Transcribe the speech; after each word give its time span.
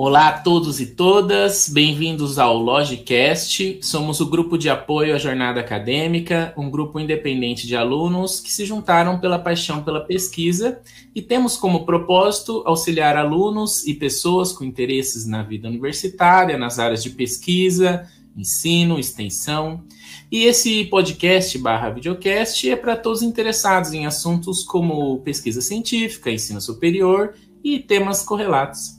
Olá 0.00 0.28
a 0.28 0.38
todos 0.38 0.80
e 0.80 0.86
todas, 0.86 1.68
bem-vindos 1.68 2.38
ao 2.38 2.56
Logicast. 2.56 3.80
Somos 3.82 4.20
o 4.20 4.26
grupo 4.26 4.56
de 4.56 4.70
apoio 4.70 5.12
à 5.12 5.18
jornada 5.18 5.58
acadêmica, 5.58 6.54
um 6.56 6.70
grupo 6.70 7.00
independente 7.00 7.66
de 7.66 7.74
alunos 7.74 8.38
que 8.38 8.52
se 8.52 8.64
juntaram 8.64 9.18
pela 9.18 9.40
paixão 9.40 9.82
pela 9.82 9.98
pesquisa 9.98 10.80
e 11.12 11.20
temos 11.20 11.56
como 11.56 11.84
propósito 11.84 12.62
auxiliar 12.64 13.16
alunos 13.16 13.84
e 13.88 13.92
pessoas 13.92 14.52
com 14.52 14.62
interesses 14.62 15.26
na 15.26 15.42
vida 15.42 15.66
universitária, 15.66 16.56
nas 16.56 16.78
áreas 16.78 17.02
de 17.02 17.10
pesquisa, 17.10 18.08
ensino, 18.36 19.00
extensão. 19.00 19.82
E 20.30 20.44
esse 20.44 20.84
podcast 20.84 21.58
barra 21.58 21.90
videocast 21.90 22.70
é 22.70 22.76
para 22.76 22.96
todos 22.96 23.20
interessados 23.20 23.92
em 23.92 24.06
assuntos 24.06 24.62
como 24.62 25.18
pesquisa 25.22 25.60
científica, 25.60 26.30
ensino 26.30 26.60
superior 26.60 27.34
e 27.64 27.80
temas 27.80 28.22
correlatos 28.22 28.97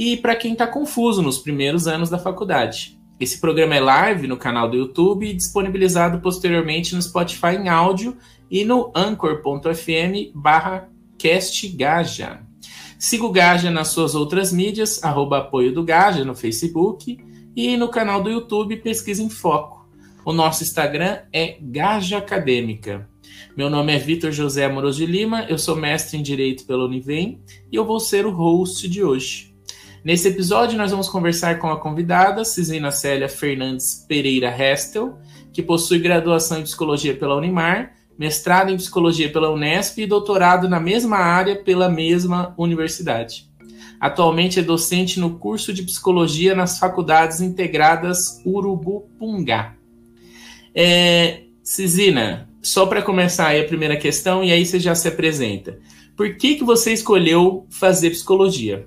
e 0.00 0.16
para 0.16 0.34
quem 0.34 0.54
está 0.54 0.66
confuso 0.66 1.20
nos 1.20 1.36
primeiros 1.36 1.86
anos 1.86 2.08
da 2.08 2.18
faculdade. 2.18 2.98
Esse 3.20 3.38
programa 3.38 3.74
é 3.74 3.80
live 3.80 4.26
no 4.26 4.38
canal 4.38 4.66
do 4.66 4.74
YouTube 4.74 5.28
e 5.28 5.34
disponibilizado 5.34 6.20
posteriormente 6.20 6.94
no 6.94 7.02
Spotify 7.02 7.56
em 7.60 7.68
áudio 7.68 8.16
e 8.50 8.64
no 8.64 8.90
anchor.fm 8.96 10.32
barra 10.34 10.88
castgaja. 11.22 12.40
Siga 12.98 13.26
o 13.26 13.30
Gaja 13.30 13.70
nas 13.70 13.88
suas 13.88 14.14
outras 14.14 14.50
mídias, 14.50 15.04
arroba 15.04 15.36
apoio 15.36 15.70
do 15.70 15.84
Gaja 15.84 16.24
no 16.24 16.34
Facebook 16.34 17.18
e 17.54 17.76
no 17.76 17.88
canal 17.88 18.22
do 18.22 18.30
YouTube 18.30 18.78
Pesquisa 18.78 19.22
em 19.22 19.28
Foco. 19.28 19.86
O 20.24 20.32
nosso 20.32 20.62
Instagram 20.62 21.18
é 21.30 21.58
Gaja 21.60 22.16
Acadêmica. 22.16 23.06
Meu 23.54 23.68
nome 23.68 23.94
é 23.94 23.98
Vitor 23.98 24.32
José 24.32 24.64
Amoroso 24.64 24.96
de 24.96 25.04
Lima, 25.04 25.44
eu 25.46 25.58
sou 25.58 25.76
mestre 25.76 26.16
em 26.16 26.22
Direito 26.22 26.64
pela 26.64 26.86
Univem 26.86 27.42
e 27.70 27.76
eu 27.76 27.84
vou 27.84 28.00
ser 28.00 28.24
o 28.24 28.30
host 28.30 28.88
de 28.88 29.04
hoje. 29.04 29.49
Nesse 30.02 30.28
episódio, 30.28 30.78
nós 30.78 30.90
vamos 30.90 31.10
conversar 31.10 31.58
com 31.58 31.70
a 31.70 31.78
convidada, 31.78 32.42
Cisina 32.42 32.90
Célia 32.90 33.28
Fernandes 33.28 34.06
Pereira 34.08 34.48
Restel, 34.48 35.18
que 35.52 35.62
possui 35.62 35.98
graduação 35.98 36.58
em 36.58 36.62
Psicologia 36.62 37.14
pela 37.14 37.36
Unimar, 37.36 37.92
mestrado 38.18 38.70
em 38.70 38.76
Psicologia 38.78 39.30
pela 39.30 39.50
Unesp 39.50 39.98
e 39.98 40.06
doutorado 40.06 40.70
na 40.70 40.80
mesma 40.80 41.18
área 41.18 41.62
pela 41.62 41.86
mesma 41.90 42.54
universidade. 42.56 43.46
Atualmente 44.00 44.58
é 44.58 44.62
docente 44.62 45.20
no 45.20 45.38
curso 45.38 45.70
de 45.70 45.82
Psicologia 45.82 46.54
nas 46.54 46.78
Faculdades 46.78 47.42
Integradas 47.42 48.40
Urubupungá. 48.46 49.74
É, 50.74 51.42
Cisina, 51.62 52.48
só 52.62 52.86
para 52.86 53.02
começar 53.02 53.48
aí 53.48 53.60
a 53.60 53.68
primeira 53.68 53.98
questão, 53.98 54.42
e 54.42 54.50
aí 54.50 54.64
você 54.64 54.80
já 54.80 54.94
se 54.94 55.08
apresenta. 55.08 55.78
Por 56.16 56.38
que, 56.38 56.54
que 56.54 56.64
você 56.64 56.90
escolheu 56.90 57.66
fazer 57.68 58.10
psicologia? 58.10 58.86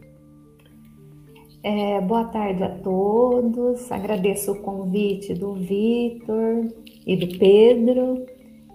É, 1.63 2.01
boa 2.01 2.25
tarde 2.25 2.61
a 2.61 2.69
todos. 2.69 3.89
Agradeço 3.89 4.51
o 4.51 4.61
convite 4.61 5.33
do 5.33 5.53
Vitor 5.53 6.67
e 7.07 7.15
do 7.15 7.37
Pedro. 7.37 8.25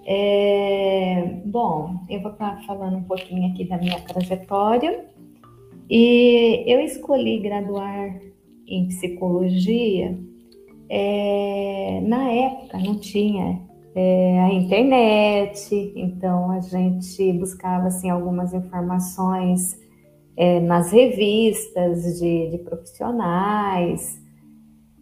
É, 0.07 1.39
bom, 1.45 2.01
eu 2.09 2.23
vou 2.23 2.33
estar 2.33 2.65
falando 2.67 2.97
um 2.97 3.03
pouquinho 3.03 3.53
aqui 3.53 3.65
da 3.65 3.77
minha 3.77 4.01
trajetória. 4.01 5.05
E 5.91 6.65
eu 6.67 6.81
escolhi 6.81 7.39
graduar 7.41 8.19
em 8.67 8.89
psicologia. 8.89 10.19
É, 10.89 12.01
na 12.07 12.31
época 12.31 12.79
não 12.79 12.99
tinha 12.99 13.61
é, 13.95 14.41
a 14.41 14.55
internet, 14.55 15.93
então 15.95 16.51
a 16.53 16.61
gente 16.61 17.35
buscava 17.35 17.89
assim 17.89 18.09
algumas 18.09 18.55
informações 18.55 19.79
é, 20.39 20.61
nas 20.61 20.93
revistas 20.93 22.21
de, 22.21 22.51
de 22.51 22.59
profissionais. 22.59 24.23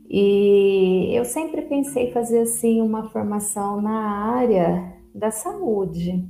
E 0.08 1.10
eu 1.12 1.26
sempre 1.26 1.60
pensei 1.60 2.10
fazer 2.10 2.40
assim 2.40 2.80
uma 2.80 3.10
formação 3.10 3.82
na 3.82 4.30
área 4.32 4.94
da 5.14 5.30
saúde. 5.30 6.26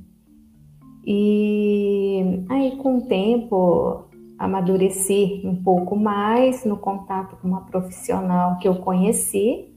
E 1.05 2.43
aí 2.49 2.75
com 2.75 2.97
o 2.97 3.01
tempo 3.03 4.03
amadureci 4.37 5.41
um 5.45 5.55
pouco 5.55 5.95
mais 5.95 6.65
no 6.65 6.75
contato 6.75 7.37
com 7.37 7.47
uma 7.47 7.61
profissional 7.61 8.59
que 8.59 8.67
eu 8.67 8.75
conheci, 8.75 9.73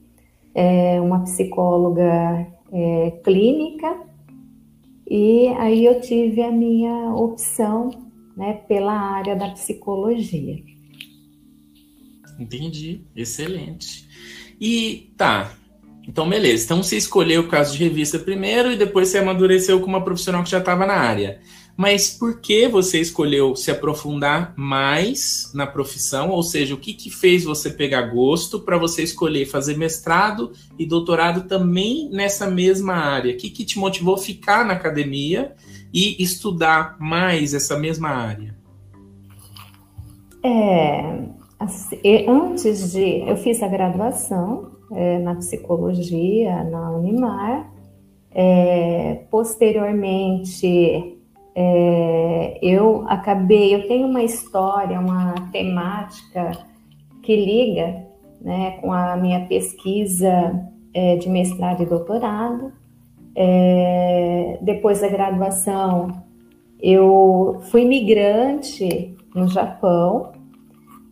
é, 0.53 0.99
uma 0.99 1.21
psicóloga 1.21 2.47
é, 2.69 3.11
clínica, 3.23 3.97
e 5.09 5.47
aí 5.57 5.85
eu 5.85 6.01
tive 6.01 6.43
a 6.43 6.51
minha 6.51 7.15
opção 7.15 8.10
né, 8.35 8.61
pela 8.67 8.93
área 8.93 9.35
da 9.35 9.49
psicologia. 9.49 10.63
Entendi, 12.39 13.01
excelente. 13.15 14.07
E 14.59 15.11
tá, 15.17 15.53
então 16.07 16.27
beleza. 16.27 16.65
Então 16.65 16.81
você 16.81 16.97
escolheu 16.97 17.41
o 17.41 17.47
caso 17.47 17.77
de 17.77 17.83
revista 17.83 18.17
primeiro 18.17 18.71
e 18.71 18.77
depois 18.77 19.09
você 19.09 19.19
amadureceu 19.19 19.79
com 19.79 19.87
uma 19.87 20.03
profissional 20.03 20.43
que 20.43 20.49
já 20.49 20.59
estava 20.59 20.85
na 20.85 20.95
área. 20.95 21.39
Mas 21.77 22.09
por 22.09 22.41
que 22.41 22.67
você 22.67 22.99
escolheu 22.99 23.55
se 23.55 23.71
aprofundar 23.71 24.53
mais 24.57 25.51
na 25.53 25.65
profissão? 25.65 26.29
Ou 26.29 26.43
seja, 26.43 26.75
o 26.75 26.77
que, 26.77 26.93
que 26.93 27.09
fez 27.09 27.43
você 27.43 27.69
pegar 27.69 28.03
gosto 28.03 28.59
para 28.59 28.77
você 28.77 29.03
escolher 29.03 29.45
fazer 29.45 29.77
mestrado 29.77 30.51
e 30.77 30.85
doutorado 30.85 31.47
também 31.47 32.09
nessa 32.11 32.49
mesma 32.49 32.93
área? 32.93 33.33
O 33.33 33.37
que, 33.37 33.49
que 33.49 33.65
te 33.65 33.79
motivou 33.79 34.15
a 34.15 34.19
ficar 34.19 34.65
na 34.65 34.73
academia 34.73 35.55
e 35.93 36.21
estudar 36.21 36.97
mais 36.99 37.53
essa 37.53 37.77
mesma 37.77 38.09
área? 38.09 38.55
É, 40.43 41.19
assim, 41.59 41.99
antes 42.27 42.91
de. 42.91 43.27
Eu 43.27 43.37
fiz 43.37 43.61
a 43.61 43.67
graduação 43.67 44.71
é, 44.91 45.19
na 45.19 45.35
psicologia 45.35 46.63
na 46.63 46.91
Unimar. 46.91 47.71
É, 48.33 49.25
posteriormente, 49.29 51.17
é, 51.55 52.59
eu 52.61 53.05
acabei. 53.07 53.75
Eu 53.75 53.87
tenho 53.87 54.07
uma 54.07 54.23
história, 54.23 54.99
uma 54.99 55.33
temática 55.51 56.51
que 57.21 57.35
liga 57.35 58.07
né, 58.41 58.71
com 58.81 58.91
a 58.91 59.15
minha 59.15 59.45
pesquisa 59.45 60.59
é, 60.93 61.17
de 61.17 61.29
mestrado 61.29 61.83
e 61.83 61.85
doutorado. 61.85 62.73
É, 63.35 64.57
depois 64.61 65.01
da 65.01 65.07
graduação, 65.07 66.09
eu 66.81 67.59
fui 67.69 67.85
migrante 67.85 69.15
no 69.33 69.47
Japão 69.47 70.31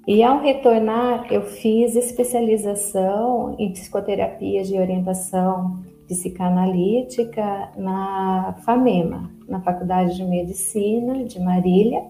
e 0.07 0.24
ao 0.24 0.40
retornar 0.40 1.28
eu 1.31 1.44
fiz 1.44 1.96
especialização 1.96 3.56
em 3.59 3.72
psicoterapias 3.72 4.68
de 4.68 4.78
orientação 4.78 5.80
psicanalítica 6.07 7.69
na 7.78 8.56
FAMEMA, 8.66 9.30
na 9.47 9.62
Faculdade 9.62 10.16
de 10.16 10.25
Medicina 10.25 11.24
de 11.24 11.40
Marília, 11.40 12.03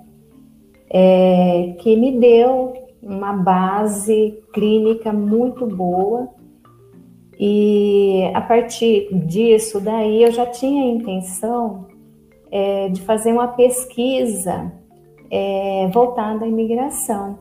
é, 0.90 1.76
que 1.80 1.97
me 1.97 2.18
deu 2.18 2.74
uma 3.03 3.34
base 3.34 4.41
clínica 4.53 5.12
muito 5.12 5.68
boa 5.68 6.30
e 7.40 8.30
a 8.34 8.42
partir 8.42 9.08
disso, 9.14 9.80
daí 9.80 10.24
eu 10.24 10.32
já 10.32 10.46
tinha 10.46 10.84
a 10.84 10.88
intenção 10.88 11.88
é, 12.52 12.90
de 12.90 13.00
fazer 13.02 13.32
uma 13.32 13.48
pesquisa 13.48 14.74
é, 15.32 15.88
voltada 15.88 16.44
à 16.44 16.48
imigração. 16.48 17.40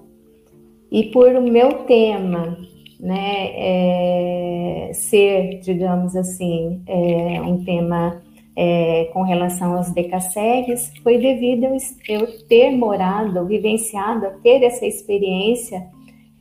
E 0.91 1.05
por 1.07 1.35
o 1.35 1.43
meu 1.43 1.85
tema 1.85 2.57
né, 3.01 3.51
é, 3.55 4.91
ser, 4.95 5.59
digamos 5.61 6.15
assim, 6.15 6.81
é, 6.87 7.41
um 7.43 7.65
tema 7.65 8.23
é, 8.55 9.07
com 9.13 9.23
relação 9.23 9.77
aos 9.77 9.91
decassegues, 9.91 10.93
foi 11.03 11.19
devido 11.19 11.65
eu, 11.65 11.77
eu 12.09 12.47
ter 12.47 12.71
morado, 12.71 13.45
vivenciado, 13.47 14.41
ter 14.43 14.63
essa 14.63 14.87
experiência 14.87 15.87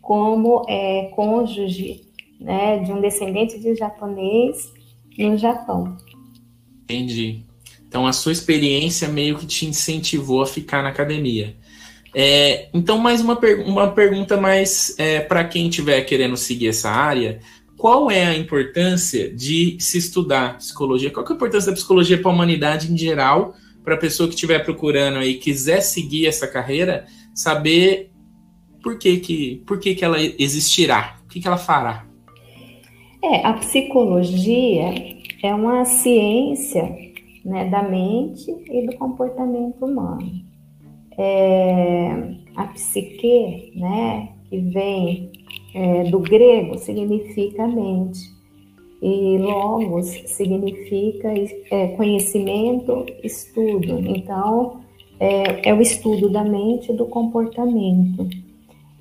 como 0.01 0.63
é, 0.69 1.10
cônjuge 1.15 2.06
né, 2.39 2.80
de 2.80 2.92
um 2.92 3.01
descendente 3.01 3.60
de 3.60 3.75
japonês 3.75 4.72
no 5.18 5.38
Japão. 5.38 5.98
Entendi. 6.84 7.44
Então 7.88 8.06
a 8.06 8.13
sua 8.13 8.31
experiência 8.31 9.07
meio 9.07 9.38
que 9.38 9.45
te 9.45 9.66
incentivou 9.66 10.42
a 10.42 10.48
ficar 10.48 10.84
na 10.84 10.89
academia. 10.89 11.56
É, 12.19 12.69
então, 12.74 12.98
mais 12.98 13.22
uma, 13.22 13.36
per 13.36 13.60
uma 13.60 13.92
pergunta 13.92 14.38
mais 14.38 14.95
é, 14.98 15.19
para 15.19 15.44
quem 15.44 15.68
estiver 15.68 16.01
querendo 16.01 16.36
seguir 16.36 16.69
essa 16.69 16.89
área. 16.89 17.39
Qual 17.78 18.10
é 18.10 18.25
a 18.25 18.36
importância 18.36 19.31
de 19.31 19.78
se 19.80 20.00
estudar 20.00 20.57
psicologia? 20.57 21.12
Qual 21.12 21.24
é 21.24 21.30
a 21.30 21.36
importância 21.36 21.69
da 21.69 21.75
psicologia 21.75 22.19
para 22.19 22.31
a 22.31 22.34
humanidade 22.34 22.92
em 22.92 22.98
geral, 22.98 23.56
para 23.84 23.94
a 23.94 24.00
pessoa 24.00 24.28
que 24.28 24.34
estiver 24.34 24.63
procurando 24.66 25.22
e 25.22 25.36
quiser 25.36 25.81
seguir 25.81 26.25
essa 26.25 26.48
carreira, 26.48 27.06
saber 27.36 28.10
por 28.81 28.98
que, 28.98 29.18
que, 29.18 29.63
por 29.68 29.80
que, 29.80 29.94
que 29.94 30.04
ela 30.04 30.18
existirá, 30.19 31.19
o 31.24 31.28
que, 31.28 31.39
que 31.39 31.48
ela 31.48 31.57
fará? 31.57 32.06
É, 33.29 33.45
a 33.45 33.53
psicologia 33.53 34.94
é 35.44 35.53
uma 35.53 35.83
ciência 35.83 36.83
né, 37.44 37.65
da 37.65 37.83
mente 37.83 38.50
e 38.71 38.85
do 38.85 38.95
comportamento 38.95 39.83
humano. 39.83 40.31
É, 41.18 42.35
a 42.56 42.68
psique, 42.68 43.74
né, 43.75 44.29
que 44.50 44.59
vem 44.59 45.29
é, 45.75 46.03
do 46.06 46.19
grego, 46.19 46.77
significa 46.77 47.68
mente. 47.68 48.19
E 49.01 49.38
logos 49.39 50.06
significa 50.27 51.33
é, 51.69 51.88
conhecimento, 51.97 53.06
estudo. 53.21 54.00
Então, 54.07 54.79
é, 55.19 55.69
é, 55.69 55.74
o 55.74 55.81
estudo 55.81 56.29
da 56.29 56.45
mente 56.45 56.94
e 56.94 56.95
do 56.95 57.06
comportamento. 57.07 58.25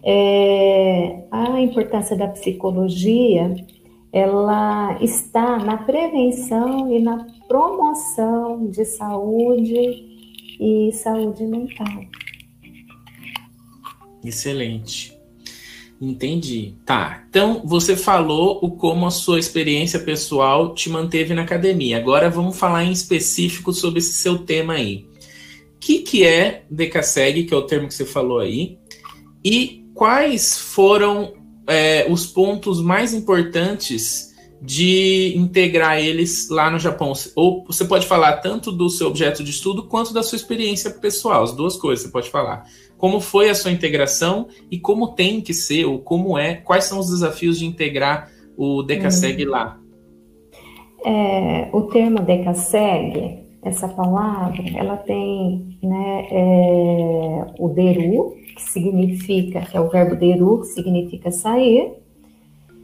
É, 0.02 1.22
a 1.30 1.60
importância 1.60 2.16
da 2.16 2.26
psicologia, 2.28 3.54
ela 4.16 4.96
está 5.02 5.58
na 5.58 5.76
prevenção 5.76 6.90
e 6.90 6.98
na 6.98 7.26
promoção 7.46 8.66
de 8.70 8.82
saúde 8.86 9.76
e 10.58 10.90
saúde 10.94 11.44
mental. 11.44 11.86
Excelente. 14.24 15.14
Entendi. 16.00 16.76
Tá. 16.86 17.26
Então, 17.28 17.60
você 17.62 17.94
falou 17.94 18.58
o 18.62 18.70
como 18.70 19.04
a 19.04 19.10
sua 19.10 19.38
experiência 19.38 20.00
pessoal 20.00 20.74
te 20.74 20.88
manteve 20.88 21.34
na 21.34 21.42
academia. 21.42 21.98
Agora 21.98 22.30
vamos 22.30 22.58
falar 22.58 22.84
em 22.84 22.92
específico 22.92 23.70
sobre 23.70 23.98
esse 23.98 24.14
seu 24.14 24.38
tema 24.38 24.74
aí. 24.74 25.06
O 25.74 25.78
que, 25.78 25.98
que 25.98 26.24
é 26.24 26.64
DECASEG, 26.70 27.44
que 27.44 27.52
é 27.52 27.56
o 27.56 27.66
termo 27.66 27.86
que 27.86 27.94
você 27.94 28.06
falou 28.06 28.38
aí, 28.38 28.78
e 29.44 29.84
quais 29.94 30.58
foram 30.58 31.35
é, 31.66 32.06
os 32.10 32.26
pontos 32.26 32.80
mais 32.80 33.12
importantes 33.12 34.34
de 34.60 35.34
integrar 35.36 35.98
eles 35.98 36.48
lá 36.48 36.70
no 36.70 36.78
Japão? 36.78 37.12
Ou 37.34 37.64
você 37.64 37.84
pode 37.84 38.06
falar 38.06 38.38
tanto 38.38 38.72
do 38.72 38.88
seu 38.88 39.08
objeto 39.08 39.44
de 39.44 39.50
estudo 39.50 39.84
quanto 39.84 40.12
da 40.12 40.22
sua 40.22 40.36
experiência 40.36 40.90
pessoal, 40.90 41.42
as 41.42 41.52
duas 41.52 41.76
coisas 41.76 42.04
você 42.04 42.12
pode 42.12 42.30
falar. 42.30 42.64
Como 42.96 43.20
foi 43.20 43.50
a 43.50 43.54
sua 43.54 43.70
integração 43.70 44.48
e 44.70 44.78
como 44.78 45.14
tem 45.14 45.40
que 45.40 45.52
ser, 45.52 45.84
ou 45.84 45.98
como 45.98 46.38
é, 46.38 46.54
quais 46.54 46.84
são 46.84 46.98
os 46.98 47.08
desafios 47.08 47.58
de 47.58 47.66
integrar 47.66 48.30
o 48.56 48.82
DECASEG 48.82 49.46
hum. 49.46 49.50
lá? 49.50 49.78
É, 51.04 51.68
o 51.72 51.82
termo 51.82 52.20
DECASEG, 52.20 53.45
essa 53.66 53.88
palavra, 53.88 54.62
ela 54.76 54.96
tem 54.96 55.76
né, 55.82 56.28
é, 56.30 57.46
o 57.58 57.68
deru, 57.68 58.36
que 58.54 58.62
significa, 58.62 59.60
que 59.60 59.76
é 59.76 59.80
o 59.80 59.88
verbo 59.88 60.14
deru, 60.14 60.60
que 60.60 60.68
significa 60.68 61.32
sair, 61.32 61.94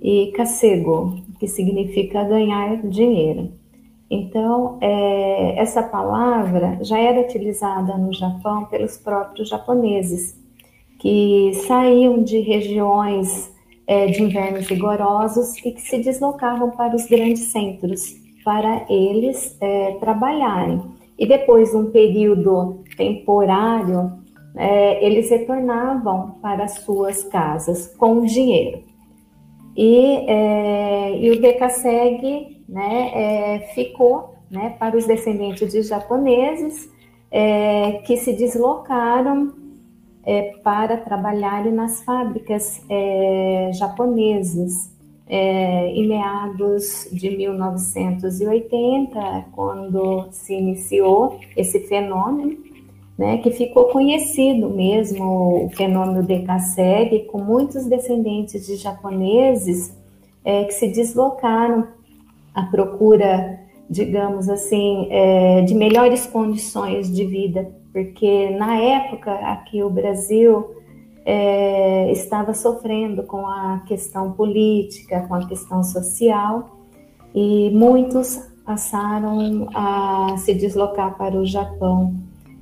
e 0.02 0.32
kasego, 0.32 1.22
que 1.38 1.46
significa 1.46 2.24
ganhar 2.24 2.82
dinheiro. 2.82 3.52
Então, 4.10 4.78
é, 4.80 5.54
essa 5.56 5.84
palavra 5.84 6.78
já 6.82 6.98
era 6.98 7.20
utilizada 7.20 7.96
no 7.96 8.12
Japão 8.12 8.64
pelos 8.64 8.98
próprios 8.98 9.48
japoneses, 9.48 10.36
que 10.98 11.52
saíam 11.68 12.24
de 12.24 12.40
regiões 12.40 13.52
é, 13.86 14.06
de 14.06 14.20
invernos 14.20 14.66
rigorosos 14.66 15.56
e 15.58 15.70
que 15.70 15.80
se 15.80 15.98
deslocavam 15.98 16.72
para 16.72 16.96
os 16.96 17.06
grandes 17.06 17.52
centros 17.52 18.21
para 18.44 18.86
eles 18.88 19.56
é, 19.60 19.92
trabalharem. 20.00 20.82
E 21.18 21.26
depois 21.26 21.70
de 21.70 21.76
um 21.76 21.90
período 21.90 22.82
temporário, 22.96 24.12
é, 24.56 25.04
eles 25.04 25.30
retornavam 25.30 26.32
para 26.42 26.68
suas 26.68 27.24
casas 27.24 27.94
com 27.96 28.24
dinheiro. 28.24 28.82
E, 29.76 30.26
é, 30.28 31.18
e 31.18 31.30
o 31.30 31.40
Dekaseg 31.40 32.62
né, 32.68 33.10
é, 33.14 33.58
ficou 33.74 34.34
né, 34.50 34.76
para 34.78 34.96
os 34.96 35.06
descendentes 35.06 35.72
de 35.72 35.82
japoneses 35.82 36.90
é, 37.30 38.02
que 38.04 38.16
se 38.18 38.34
deslocaram 38.34 39.54
é, 40.24 40.52
para 40.62 40.98
trabalharem 40.98 41.72
nas 41.72 42.02
fábricas 42.02 42.82
japonesas 43.72 44.92
é, 45.32 45.88
em 45.94 46.06
meados 46.06 47.08
de 47.10 47.34
1980, 47.34 49.46
quando 49.52 50.26
se 50.30 50.52
iniciou 50.52 51.40
esse 51.56 51.80
fenômeno 51.88 52.58
né, 53.16 53.38
que 53.38 53.50
ficou 53.50 53.86
conhecido 53.86 54.68
mesmo 54.68 55.64
o 55.64 55.70
fenômeno 55.70 56.22
Dekaseg, 56.22 57.20
com 57.30 57.38
muitos 57.38 57.86
descendentes 57.86 58.66
de 58.66 58.76
japoneses 58.76 59.96
é, 60.44 60.64
que 60.64 60.74
se 60.74 60.88
deslocaram 60.88 61.88
à 62.54 62.64
procura, 62.64 63.58
digamos 63.88 64.50
assim, 64.50 65.08
é, 65.10 65.62
de 65.62 65.74
melhores 65.74 66.26
condições 66.26 67.10
de 67.10 67.24
vida, 67.24 67.70
porque 67.90 68.50
na 68.50 68.76
época 68.76 69.32
aqui 69.32 69.82
o 69.82 69.88
Brasil 69.88 70.81
é, 71.24 72.10
estava 72.12 72.54
sofrendo 72.54 73.22
com 73.22 73.46
a 73.46 73.82
questão 73.86 74.32
política, 74.32 75.26
com 75.28 75.34
a 75.34 75.46
questão 75.46 75.82
social, 75.82 76.78
e 77.34 77.70
muitos 77.70 78.38
passaram 78.64 79.68
a 79.74 80.36
se 80.38 80.54
deslocar 80.54 81.16
para 81.16 81.36
o 81.36 81.44
Japão 81.44 82.14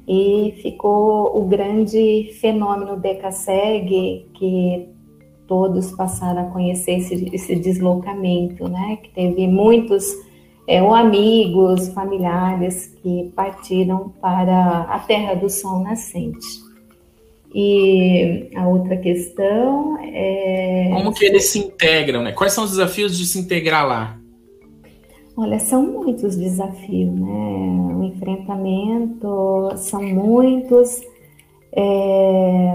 e 0.08 0.54
ficou 0.62 1.38
o 1.38 1.44
grande 1.46 2.32
fenômeno 2.40 2.96
Decaseg, 2.96 4.26
que 4.34 4.88
todos 5.46 5.92
passaram 5.92 6.48
a 6.48 6.50
conhecer 6.50 6.98
esse, 6.98 7.28
esse 7.32 7.56
deslocamento, 7.56 8.68
né? 8.68 8.98
Que 9.02 9.10
teve 9.10 9.46
muitos 9.46 10.04
é, 10.66 10.82
ou 10.82 10.94
amigos, 10.94 11.88
familiares 11.88 12.86
que 13.02 13.32
partiram 13.34 14.10
para 14.20 14.82
a 14.82 14.98
Terra 15.00 15.34
do 15.34 15.50
Sol 15.50 15.80
Nascente. 15.80 16.69
E 17.54 18.48
a 18.54 18.68
outra 18.68 18.96
questão 18.96 19.98
é. 20.02 20.90
Como 20.92 21.12
que 21.12 21.24
eles 21.24 21.46
se 21.46 21.58
integram, 21.58 22.22
né? 22.22 22.32
Quais 22.32 22.52
são 22.52 22.64
os 22.64 22.70
desafios 22.70 23.16
de 23.16 23.26
se 23.26 23.38
integrar 23.38 23.86
lá? 23.86 24.16
Olha, 25.36 25.58
são 25.58 25.82
muitos 25.82 26.36
desafios, 26.36 27.12
né? 27.12 27.96
O 27.98 28.02
enfrentamento 28.04 29.72
são 29.76 30.02
muitos. 30.02 31.00
É, 31.72 32.72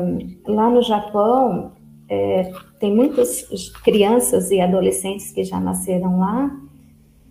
lá 0.47 0.69
no 0.69 0.81
Japão, 0.81 1.71
é, 2.09 2.51
tem 2.79 2.93
muitas 2.93 3.43
crianças 3.83 4.51
e 4.51 4.59
adolescentes 4.59 5.31
que 5.31 5.43
já 5.43 5.59
nasceram 5.59 6.19
lá 6.19 6.51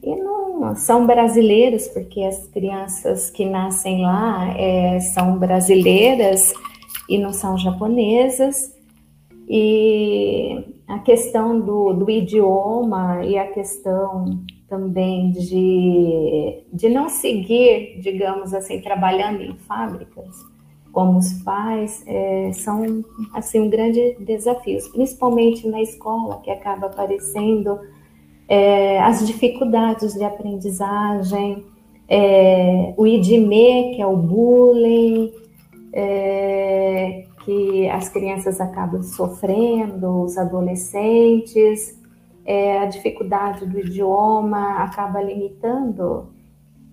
e 0.03 0.15
não 0.17 0.75
são 0.77 1.07
brasileiros, 1.07 1.89
porque 1.89 2.23
as 2.23 2.47
crianças 2.49 3.31
que 3.31 3.45
nascem 3.45 4.03
lá 4.03 4.55
é, 4.57 5.01
são 5.01 5.39
brasileiras 5.39 6.53
e 7.09 7.19
não 7.19 7.33
são 7.33 7.57
japonesas. 7.59 8.75
E 9.49 10.65
a 10.89 10.99
questão 10.99 11.61
do, 11.61 11.93
do 11.93 12.11
idioma 12.11 13.25
e 13.25 13.37
a 13.39 13.47
questão 13.47 14.43
também 14.69 15.31
de, 15.31 16.65
de 16.73 16.89
não 16.89 17.09
seguir, 17.09 18.01
digamos 18.01 18.55
assim, 18.55 18.81
trabalhando 18.81 19.43
em 19.43 19.55
fábricas, 19.57 20.35
como 20.93 21.19
os 21.19 21.33
pais, 21.43 22.03
é, 22.07 22.53
são 22.53 23.05
assim 23.33 23.61
um 23.61 23.69
grande 23.69 24.17
desafio, 24.21 24.79
principalmente 24.93 25.67
na 25.69 25.83
escola, 25.83 26.41
que 26.43 26.51
acaba 26.51 26.87
aparecendo 26.87 27.79
é, 28.49 29.01
as 29.01 29.27
dificuldades 29.27 30.15
de 30.15 30.25
aprendizagem, 30.25 31.65
é, 32.09 32.95
o 32.97 33.07
IDME, 33.07 33.95
que 33.95 34.03
é 34.03 34.07
o 34.07 34.17
bullying, 34.17 35.33
é, 35.97 37.25
que 37.45 37.89
as 37.89 38.09
crianças 38.09 38.61
acabam 38.61 39.03
sofrendo, 39.03 40.23
os 40.23 40.37
adolescentes, 40.37 41.97
é, 42.45 42.79
a 42.79 42.87
dificuldade 42.87 43.65
do 43.65 43.79
idioma 43.79 44.83
acaba 44.83 45.23
limitando 45.23 46.27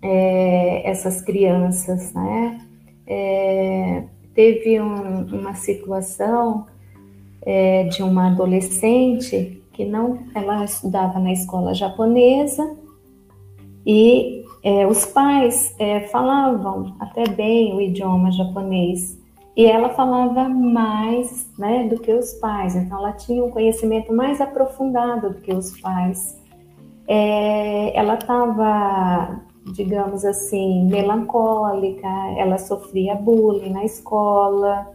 é, 0.03 0.87
essas 0.87 1.21
crianças, 1.21 2.13
né? 2.13 2.61
É, 3.07 4.03
teve 4.35 4.79
um, 4.79 5.25
uma 5.25 5.55
situação 5.55 6.67
é, 7.41 7.85
de 7.85 8.03
uma 8.03 8.27
adolescente 8.27 9.61
que 9.73 9.83
não, 9.83 10.19
ela 10.35 10.63
estudava 10.63 11.19
na 11.19 11.33
escola 11.33 11.73
japonesa 11.73 12.77
e 13.85 14.40
é, 14.63 14.85
os 14.85 15.05
pais 15.05 15.73
é, 15.79 16.01
falavam 16.01 16.95
até 16.99 17.27
bem 17.27 17.75
o 17.75 17.81
idioma 17.81 18.31
japonês, 18.31 19.19
e 19.55 19.65
ela 19.65 19.89
falava 19.89 20.47
mais 20.47 21.51
né, 21.57 21.87
do 21.87 21.99
que 21.99 22.13
os 22.13 22.33
pais, 22.35 22.75
então 22.75 22.99
ela 22.99 23.11
tinha 23.11 23.43
um 23.43 23.49
conhecimento 23.49 24.13
mais 24.13 24.39
aprofundado 24.39 25.29
do 25.31 25.41
que 25.41 25.51
os 25.51 25.79
pais. 25.81 26.39
É, 27.07 27.97
ela 27.97 28.13
estava, 28.13 29.41
digamos 29.73 30.23
assim, 30.23 30.85
melancólica, 30.85 32.07
ela 32.37 32.57
sofria 32.57 33.15
bullying 33.15 33.71
na 33.71 33.83
escola, 33.83 34.87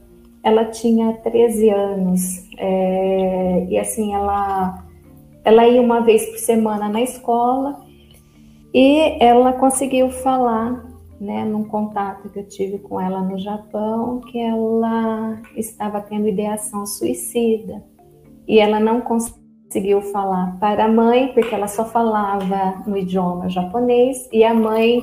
ela 0.42 0.64
tinha 0.66 1.12
13 1.14 1.70
anos, 1.70 2.48
é, 2.56 3.66
e 3.68 3.78
assim, 3.78 4.14
ela, 4.14 4.82
ela 5.44 5.66
ia 5.66 5.82
uma 5.82 6.00
vez 6.00 6.24
por 6.30 6.38
semana 6.38 6.88
na 6.88 7.02
escola 7.02 7.85
e 8.78 9.16
ela 9.24 9.54
conseguiu 9.54 10.10
falar 10.10 10.84
né, 11.18 11.46
num 11.46 11.64
contato 11.64 12.28
que 12.28 12.40
eu 12.40 12.46
tive 12.46 12.78
com 12.78 13.00
ela 13.00 13.22
no 13.22 13.38
Japão, 13.38 14.20
que 14.20 14.38
ela 14.38 15.40
estava 15.56 15.98
tendo 16.02 16.28
ideação 16.28 16.84
suicida. 16.84 17.82
e 18.46 18.58
ela 18.58 18.78
não 18.78 19.00
conseguiu 19.00 20.02
falar 20.02 20.58
para 20.60 20.84
a 20.84 20.88
mãe, 20.92 21.32
porque 21.32 21.54
ela 21.54 21.68
só 21.68 21.86
falava 21.86 22.82
no 22.86 22.98
idioma 22.98 23.48
japonês 23.48 24.28
e 24.30 24.44
a 24.44 24.52
mãe 24.52 25.02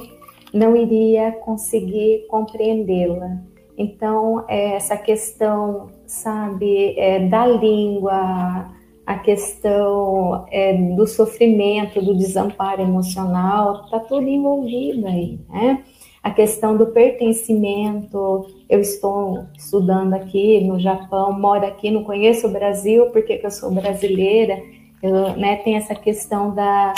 não 0.53 0.75
iria 0.75 1.32
conseguir 1.32 2.27
compreendê-la. 2.30 3.42
Então, 3.75 4.46
essa 4.48 4.96
questão, 4.96 5.89
sabe, 6.06 6.94
é, 6.96 7.27
da 7.27 7.48
língua, 7.48 8.68
a 9.06 9.18
questão 9.20 10.46
é, 10.50 10.74
do 10.96 11.06
sofrimento, 11.06 12.02
do 12.02 12.16
desamparo 12.16 12.82
emocional, 12.82 13.86
está 13.86 14.00
tudo 14.00 14.28
envolvido 14.28 15.08
aí, 15.08 15.40
né? 15.50 15.84
A 16.22 16.32
questão 16.32 16.78
do 16.78 16.88
pertencimento, 16.88 18.48
eu 18.70 18.80
estou 18.80 19.44
estudando 19.58 20.14
aqui 20.14 20.64
no 20.64 20.80
Japão, 20.80 21.38
moro 21.38 21.66
aqui, 21.66 21.92
não 21.92 22.06
conheço 22.06 22.48
o 22.48 22.52
Brasil, 22.52 23.08
porque 23.08 23.42
eu 23.44 23.52
sou 23.52 23.70
brasileira, 23.70 24.58
eu, 25.02 25.36
né, 25.36 25.58
tem 25.58 25.76
essa 25.76 25.94
questão 25.94 26.56
da, 26.56 26.94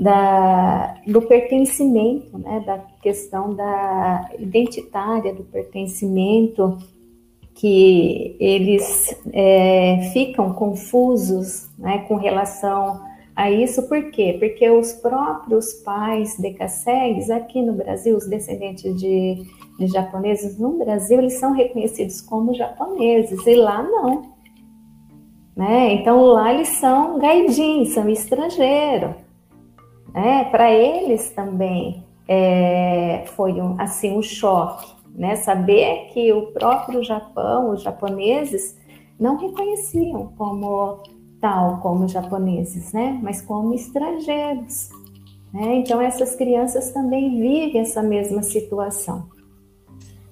da, 0.00 0.96
do 1.06 1.22
pertencimento, 1.22 2.36
né, 2.36 2.60
da 2.66 2.78
questão 3.00 3.54
da 3.54 4.28
identitária 4.36 5.32
do 5.32 5.44
pertencimento, 5.44 6.76
que 7.56 8.36
eles 8.38 9.18
é, 9.32 10.10
ficam 10.12 10.52
confusos 10.52 11.70
né, 11.78 12.04
com 12.06 12.16
relação 12.16 13.00
a 13.34 13.50
isso, 13.50 13.88
por 13.88 14.10
quê? 14.10 14.36
Porque 14.38 14.68
os 14.70 14.92
próprios 14.92 15.72
pais 15.74 16.36
de 16.38 16.52
Kassegs, 16.52 17.30
aqui 17.30 17.60
no 17.62 17.72
Brasil, 17.72 18.16
os 18.16 18.26
descendentes 18.26 18.94
de, 18.98 19.42
de 19.78 19.86
japoneses 19.88 20.58
no 20.58 20.78
Brasil, 20.78 21.18
eles 21.18 21.34
são 21.34 21.52
reconhecidos 21.52 22.20
como 22.20 22.54
japoneses, 22.54 23.46
e 23.46 23.54
lá 23.54 23.82
não. 23.82 24.34
Né? 25.56 25.94
Então 25.94 26.22
lá 26.22 26.52
eles 26.52 26.68
são 26.68 27.18
gaidins, 27.18 27.94
são 27.94 28.08
estrangeiros. 28.08 29.14
Né? 30.12 30.44
Para 30.50 30.70
eles 30.70 31.30
também 31.30 32.04
é, 32.28 33.24
foi 33.34 33.52
um, 33.52 33.80
assim 33.80 34.16
um 34.16 34.22
choque 34.22 34.95
né? 35.16 35.36
Saber 35.36 36.10
que 36.12 36.32
o 36.32 36.48
próprio 36.52 37.02
Japão, 37.02 37.70
os 37.70 37.82
japoneses, 37.82 38.76
não 39.18 39.38
reconheciam 39.38 40.32
como 40.36 41.02
tal, 41.40 41.80
como 41.80 42.06
japoneses, 42.06 42.92
né? 42.92 43.18
Mas 43.22 43.40
como 43.40 43.74
estrangeiros. 43.74 44.90
Né? 45.52 45.76
Então, 45.76 46.00
essas 46.00 46.36
crianças 46.36 46.90
também 46.90 47.40
vivem 47.40 47.80
essa 47.80 48.02
mesma 48.02 48.42
situação. 48.42 49.28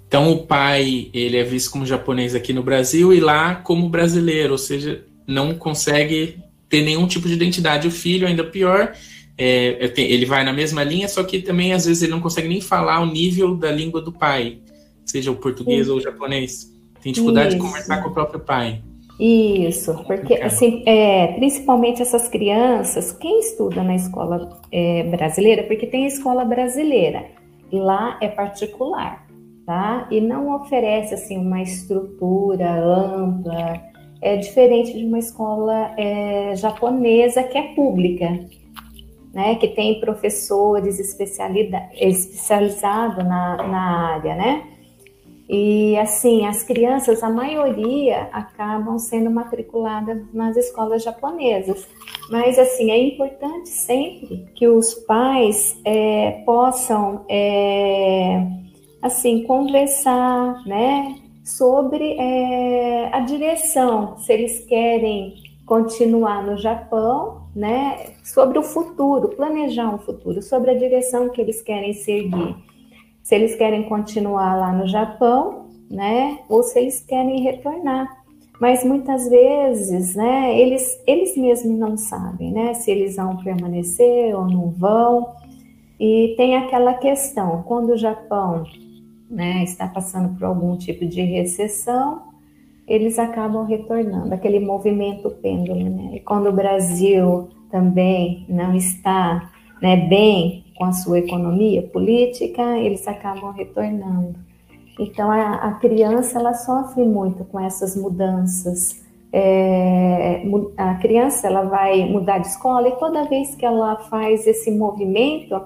Então, 0.06 0.30
o 0.30 0.46
pai, 0.46 1.08
ele 1.14 1.38
é 1.38 1.42
visto 1.42 1.70
como 1.70 1.86
japonês 1.86 2.34
aqui 2.34 2.52
no 2.52 2.62
Brasil 2.62 3.12
e 3.12 3.20
lá 3.20 3.56
como 3.56 3.88
brasileiro, 3.88 4.52
ou 4.52 4.58
seja, 4.58 5.04
não 5.26 5.54
consegue 5.54 6.38
ter 6.68 6.82
nenhum 6.82 7.06
tipo 7.06 7.26
de 7.26 7.34
identidade. 7.34 7.88
O 7.88 7.90
filho, 7.90 8.26
ainda 8.26 8.44
pior, 8.44 8.92
é, 9.36 9.92
ele 9.96 10.26
vai 10.26 10.44
na 10.44 10.52
mesma 10.52 10.84
linha, 10.84 11.08
só 11.08 11.24
que 11.24 11.40
também 11.40 11.72
às 11.72 11.86
vezes 11.86 12.02
ele 12.02 12.12
não 12.12 12.20
consegue 12.20 12.46
nem 12.46 12.60
falar 12.60 13.00
o 13.00 13.06
nível 13.06 13.56
da 13.56 13.72
língua 13.72 14.00
do 14.00 14.12
pai 14.12 14.58
seja 15.14 15.30
o 15.30 15.36
português 15.36 15.86
Sim. 15.86 15.92
ou 15.92 15.98
o 15.98 16.00
japonês. 16.00 16.74
Tem 17.00 17.12
dificuldade 17.12 17.50
Isso. 17.50 17.58
de 17.58 17.62
conversar 17.62 18.02
com 18.02 18.08
o 18.08 18.12
próprio 18.12 18.40
pai. 18.40 18.82
Isso, 19.20 19.94
porque 20.08 20.34
assim, 20.34 20.82
é, 20.86 21.28
principalmente 21.34 22.02
essas 22.02 22.28
crianças, 22.28 23.12
quem 23.12 23.38
estuda 23.38 23.80
na 23.84 23.94
escola 23.94 24.60
é, 24.72 25.04
brasileira, 25.04 25.62
porque 25.62 25.86
tem 25.86 26.02
a 26.04 26.08
escola 26.08 26.44
brasileira, 26.44 27.26
lá 27.70 28.18
é 28.20 28.26
particular, 28.26 29.24
tá? 29.64 30.08
E 30.10 30.20
não 30.20 30.52
oferece 30.56 31.14
assim 31.14 31.38
uma 31.38 31.62
estrutura 31.62 32.74
ampla, 32.74 33.80
é 34.20 34.36
diferente 34.36 34.98
de 34.98 35.04
uma 35.04 35.20
escola 35.20 35.94
é, 35.96 36.56
japonesa 36.56 37.44
que 37.44 37.56
é 37.56 37.72
pública, 37.74 38.28
né? 39.32 39.54
Que 39.54 39.68
tem 39.68 40.00
professores 40.00 40.98
especializados 40.98 43.24
na, 43.24 43.56
na 43.58 44.16
área, 44.16 44.34
né? 44.34 44.73
E 45.48 45.96
assim, 45.98 46.46
as 46.46 46.62
crianças, 46.62 47.22
a 47.22 47.28
maioria 47.28 48.28
acabam 48.32 48.98
sendo 48.98 49.30
matriculadas 49.30 50.22
nas 50.32 50.56
escolas 50.56 51.02
japonesas. 51.02 51.86
Mas 52.30 52.58
assim, 52.58 52.90
é 52.90 52.98
importante 52.98 53.68
sempre 53.68 54.48
que 54.54 54.66
os 54.66 54.94
pais 54.94 55.78
é, 55.84 56.42
possam 56.46 57.24
é, 57.28 58.46
assim 59.02 59.42
conversar, 59.42 60.64
né, 60.66 61.16
sobre 61.44 62.16
é, 62.18 63.10
a 63.12 63.20
direção, 63.20 64.16
se 64.16 64.32
eles 64.32 64.64
querem 64.64 65.34
continuar 65.66 66.42
no 66.42 66.56
Japão, 66.56 67.42
né, 67.54 68.14
sobre 68.24 68.58
o 68.58 68.62
futuro, 68.62 69.28
planejar 69.28 69.94
um 69.94 69.98
futuro, 69.98 70.40
sobre 70.40 70.70
a 70.70 70.74
direção 70.74 71.28
que 71.28 71.40
eles 71.40 71.60
querem 71.60 71.92
seguir 71.92 72.56
se 73.24 73.34
eles 73.34 73.56
querem 73.56 73.84
continuar 73.84 74.54
lá 74.54 74.70
no 74.70 74.86
Japão, 74.86 75.64
né, 75.90 76.40
ou 76.46 76.62
se 76.62 76.78
eles 76.78 77.00
querem 77.00 77.40
retornar. 77.40 78.06
Mas 78.60 78.84
muitas 78.84 79.28
vezes, 79.28 80.14
né, 80.14 80.56
eles, 80.60 81.02
eles 81.06 81.34
mesmos 81.34 81.76
não 81.76 81.96
sabem, 81.96 82.52
né, 82.52 82.74
se 82.74 82.90
eles 82.90 83.16
vão 83.16 83.38
permanecer 83.38 84.36
ou 84.36 84.46
não 84.46 84.70
vão. 84.70 85.34
E 85.98 86.34
tem 86.36 86.54
aquela 86.54 86.94
questão, 86.94 87.62
quando 87.62 87.94
o 87.94 87.96
Japão, 87.96 88.64
né, 89.30 89.64
está 89.64 89.88
passando 89.88 90.38
por 90.38 90.44
algum 90.44 90.76
tipo 90.76 91.06
de 91.06 91.22
recessão, 91.22 92.22
eles 92.86 93.18
acabam 93.18 93.64
retornando, 93.64 94.34
aquele 94.34 94.60
movimento 94.60 95.30
pêndulo, 95.30 95.88
né? 95.88 96.16
E 96.16 96.20
quando 96.20 96.50
o 96.50 96.52
Brasil 96.52 97.48
também 97.70 98.44
não 98.46 98.74
está 98.74 99.50
né, 99.80 99.96
bem 99.96 100.63
com 100.76 100.84
a 100.84 100.92
sua 100.92 101.18
economia 101.18 101.82
política, 101.82 102.62
eles 102.78 103.06
acabam 103.06 103.52
retornando. 103.52 104.34
Então 104.98 105.30
a, 105.30 105.54
a 105.56 105.72
criança 105.74 106.38
ela 106.38 106.54
sofre 106.54 107.04
muito 107.04 107.44
com 107.44 107.58
essas 107.58 107.96
mudanças. 107.96 109.02
É, 109.32 110.42
a 110.76 110.94
criança 110.96 111.46
ela 111.46 111.62
vai 111.62 112.04
mudar 112.04 112.38
de 112.38 112.46
escola 112.46 112.88
e 112.88 112.96
toda 112.96 113.28
vez 113.28 113.54
que 113.56 113.66
ela 113.66 113.96
faz 113.96 114.46
esse 114.46 114.70
movimento, 114.70 115.60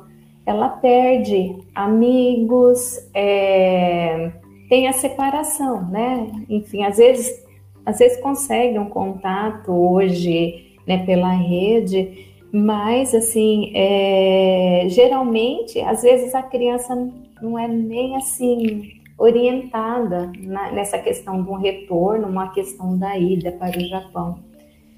ela 0.46 0.70
perde 0.70 1.56
amigos, 1.74 2.96
é, 3.12 4.32
tem 4.70 4.88
a 4.88 4.92
separação, 4.94 5.86
né? 5.90 6.30
Enfim, 6.48 6.84
às 6.84 6.96
vezes, 6.96 7.44
às 7.84 7.98
vezes 7.98 8.18
consegue 8.20 8.78
um 8.78 8.88
contato 8.88 9.70
hoje, 9.70 10.76
né, 10.86 11.04
pela 11.04 11.32
rede, 11.32 12.27
mas, 12.52 13.14
assim, 13.14 13.72
é, 13.74 14.86
geralmente, 14.88 15.80
às 15.80 16.02
vezes 16.02 16.34
a 16.34 16.42
criança 16.42 16.94
não 17.42 17.58
é 17.58 17.68
nem 17.68 18.16
assim 18.16 18.98
orientada 19.18 20.30
na, 20.38 20.70
nessa 20.72 20.98
questão 20.98 21.42
do 21.42 21.54
retorno, 21.54 22.28
uma 22.28 22.52
questão 22.52 22.96
da 22.96 23.18
ida 23.18 23.52
para 23.52 23.76
o 23.76 23.84
Japão. 23.84 24.38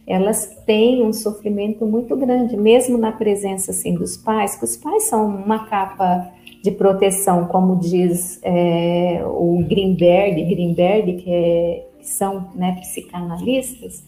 Elas 0.07 0.62
têm 0.66 1.04
um 1.04 1.12
sofrimento 1.12 1.87
muito 1.87 2.16
grande, 2.16 2.57
mesmo 2.57 2.99
na 2.99 3.12
presença 3.12 3.71
assim 3.71 3.95
dos 3.95 4.16
pais, 4.16 4.57
que 4.57 4.64
os 4.64 4.76
pais 4.76 5.04
são 5.04 5.26
uma 5.26 5.66
capa 5.66 6.30
de 6.62 6.71
proteção, 6.71 7.47
como 7.47 7.76
diz 7.76 8.38
é, 8.42 9.23
o 9.25 9.64
Greenberg, 9.66 10.45
Greenberg 10.45 11.12
que, 11.23 11.30
é, 11.30 11.87
são 12.02 12.49
né, 12.54 12.76
psicanalistas, 12.80 14.04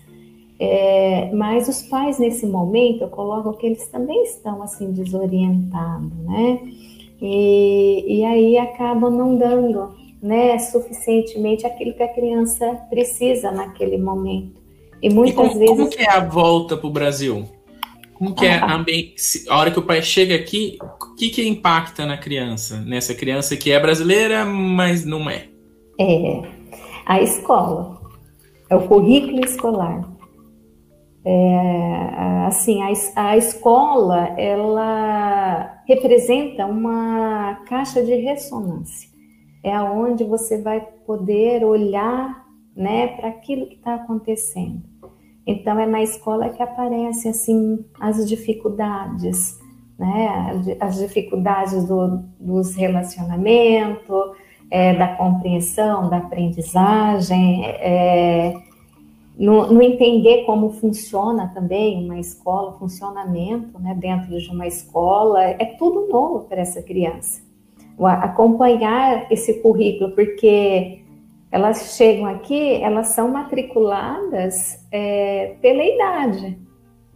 é, 0.64 1.30
mas 1.32 1.66
os 1.66 1.82
pais, 1.82 2.20
nesse 2.20 2.46
momento, 2.46 3.02
eu 3.02 3.08
coloco 3.08 3.52
que 3.54 3.66
eles 3.66 3.88
também 3.88 4.22
estão 4.22 4.62
assim 4.62 4.92
desorientados, 4.92 6.16
né? 6.18 6.60
E, 7.20 8.18
e 8.18 8.24
aí 8.24 8.56
acabam 8.56 9.10
não 9.10 9.36
dando 9.36 9.92
né, 10.22 10.56
suficientemente 10.60 11.66
aquilo 11.66 11.94
que 11.94 12.02
a 12.04 12.14
criança 12.14 12.78
precisa 12.88 13.50
naquele 13.50 13.98
momento. 13.98 14.62
E 15.02 15.10
muitas 15.10 15.32
e 15.32 15.36
como, 15.36 15.58
vezes. 15.58 15.68
Como 15.68 15.90
que 15.90 16.02
é 16.02 16.10
a 16.10 16.20
volta 16.20 16.76
para 16.76 16.86
o 16.86 16.92
Brasil? 16.92 17.44
Como 18.14 18.32
que 18.32 18.46
é 18.46 18.54
ah, 18.54 18.76
a, 18.76 19.52
a 19.52 19.58
hora 19.58 19.72
que 19.72 19.80
o 19.80 19.82
pai 19.82 20.00
chega 20.00 20.36
aqui, 20.36 20.78
o 20.80 21.16
que, 21.16 21.28
que 21.28 21.48
impacta 21.48 22.06
na 22.06 22.16
criança? 22.16 22.80
Nessa 22.86 23.14
criança 23.14 23.56
que 23.56 23.72
é 23.72 23.80
brasileira, 23.80 24.44
mas 24.44 25.04
não 25.04 25.28
é? 25.28 25.48
É 25.98 26.40
a 27.04 27.20
escola, 27.20 28.00
é 28.70 28.76
o 28.76 28.86
currículo 28.86 29.44
escolar. 29.44 30.12
É, 31.24 32.46
assim, 32.46 32.80
a, 32.82 33.30
a 33.30 33.36
escola, 33.36 34.28
ela 34.38 35.82
representa 35.86 36.66
uma 36.66 37.62
caixa 37.66 38.02
de 38.02 38.14
ressonância. 38.16 39.08
É 39.62 39.72
aonde 39.72 40.24
você 40.24 40.60
vai 40.60 40.80
poder 41.06 41.64
olhar, 41.64 42.42
né, 42.76 43.08
para 43.08 43.28
aquilo 43.28 43.66
que 43.66 43.74
está 43.74 43.94
acontecendo. 43.94 44.82
Então, 45.46 45.78
é 45.78 45.86
na 45.86 46.02
escola 46.02 46.48
que 46.48 46.62
aparecem, 46.62 47.30
assim, 47.30 47.84
as 48.00 48.28
dificuldades, 48.28 49.58
né, 49.98 50.76
as 50.80 50.96
dificuldades 50.98 51.84
do, 51.84 52.22
dos 52.40 52.74
relacionamentos, 52.74 54.32
é, 54.70 54.94
da 54.94 55.08
compreensão, 55.16 56.08
da 56.08 56.16
aprendizagem, 56.16 57.66
é, 57.66 58.54
no, 59.36 59.72
no, 59.72 59.82
entender 59.82 60.44
como 60.44 60.70
funciona 60.70 61.50
também 61.54 62.04
uma 62.04 62.18
escola, 62.18 62.78
funcionamento 62.78 63.78
né, 63.78 63.94
dentro 63.94 64.38
de 64.38 64.50
uma 64.50 64.66
escola, 64.66 65.42
é 65.42 65.64
tudo 65.78 66.08
novo 66.08 66.40
para 66.40 66.60
essa 66.60 66.82
criança. 66.82 67.42
Acompanhar 67.98 69.30
esse 69.30 69.60
currículo, 69.60 70.10
porque 70.12 71.02
elas 71.50 71.96
chegam 71.96 72.26
aqui, 72.26 72.82
elas 72.82 73.08
são 73.08 73.30
matriculadas 73.30 74.86
é, 74.90 75.54
pela 75.60 75.84
idade, 75.84 76.58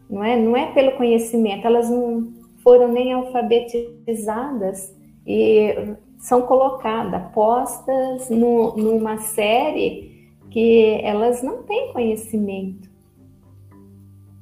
não 0.09 0.23
é? 0.23 0.37
Não 0.37 0.57
é 0.57 0.67
pelo 0.73 0.93
conhecimento, 0.93 1.67
elas 1.67 1.91
não 1.91 2.33
foram 2.63 2.89
nem 2.89 3.13
alfabetizadas 3.13 4.95
e 5.27 5.97
são 6.19 6.43
colocadas, 6.43 7.33
postas 7.33 8.29
no, 8.31 8.77
numa 8.77 9.19
série 9.19 10.16
que 10.57 11.01
elas 11.03 11.43
não 11.43 11.65
têm 11.65 11.93
conhecimento. 11.93 12.89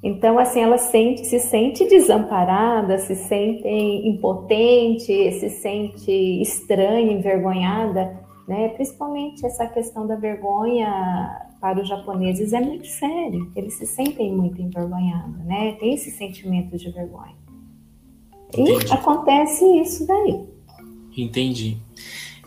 Então, 0.01 0.39
assim, 0.39 0.61
ela 0.61 0.77
sente, 0.77 1.25
se 1.25 1.41
sente 1.41 1.85
desamparada, 1.89 2.97
se 2.99 3.17
sente 3.17 3.67
impotente, 3.67 5.33
se 5.33 5.49
sente 5.49 6.09
estranha, 6.41 7.11
envergonhada, 7.11 8.17
né? 8.47 8.69
Principalmente 8.69 9.45
essa 9.45 9.67
questão 9.67 10.07
da 10.07 10.15
vergonha 10.15 11.49
para 11.59 11.81
os 11.81 11.89
japoneses 11.89 12.53
é 12.53 12.61
muito 12.61 12.87
sério. 12.87 13.51
Eles 13.53 13.73
se 13.73 13.85
sentem 13.85 14.31
muito 14.33 14.61
envergonhados, 14.61 15.43
né? 15.43 15.73
Tem 15.81 15.95
esse 15.95 16.11
sentimento 16.11 16.77
de 16.77 16.91
vergonha. 16.91 17.35
Entendi. 18.53 18.87
E 18.87 18.93
acontece 18.93 19.65
isso 19.81 20.07
daí. 20.07 20.45
Entendi. 21.17 21.77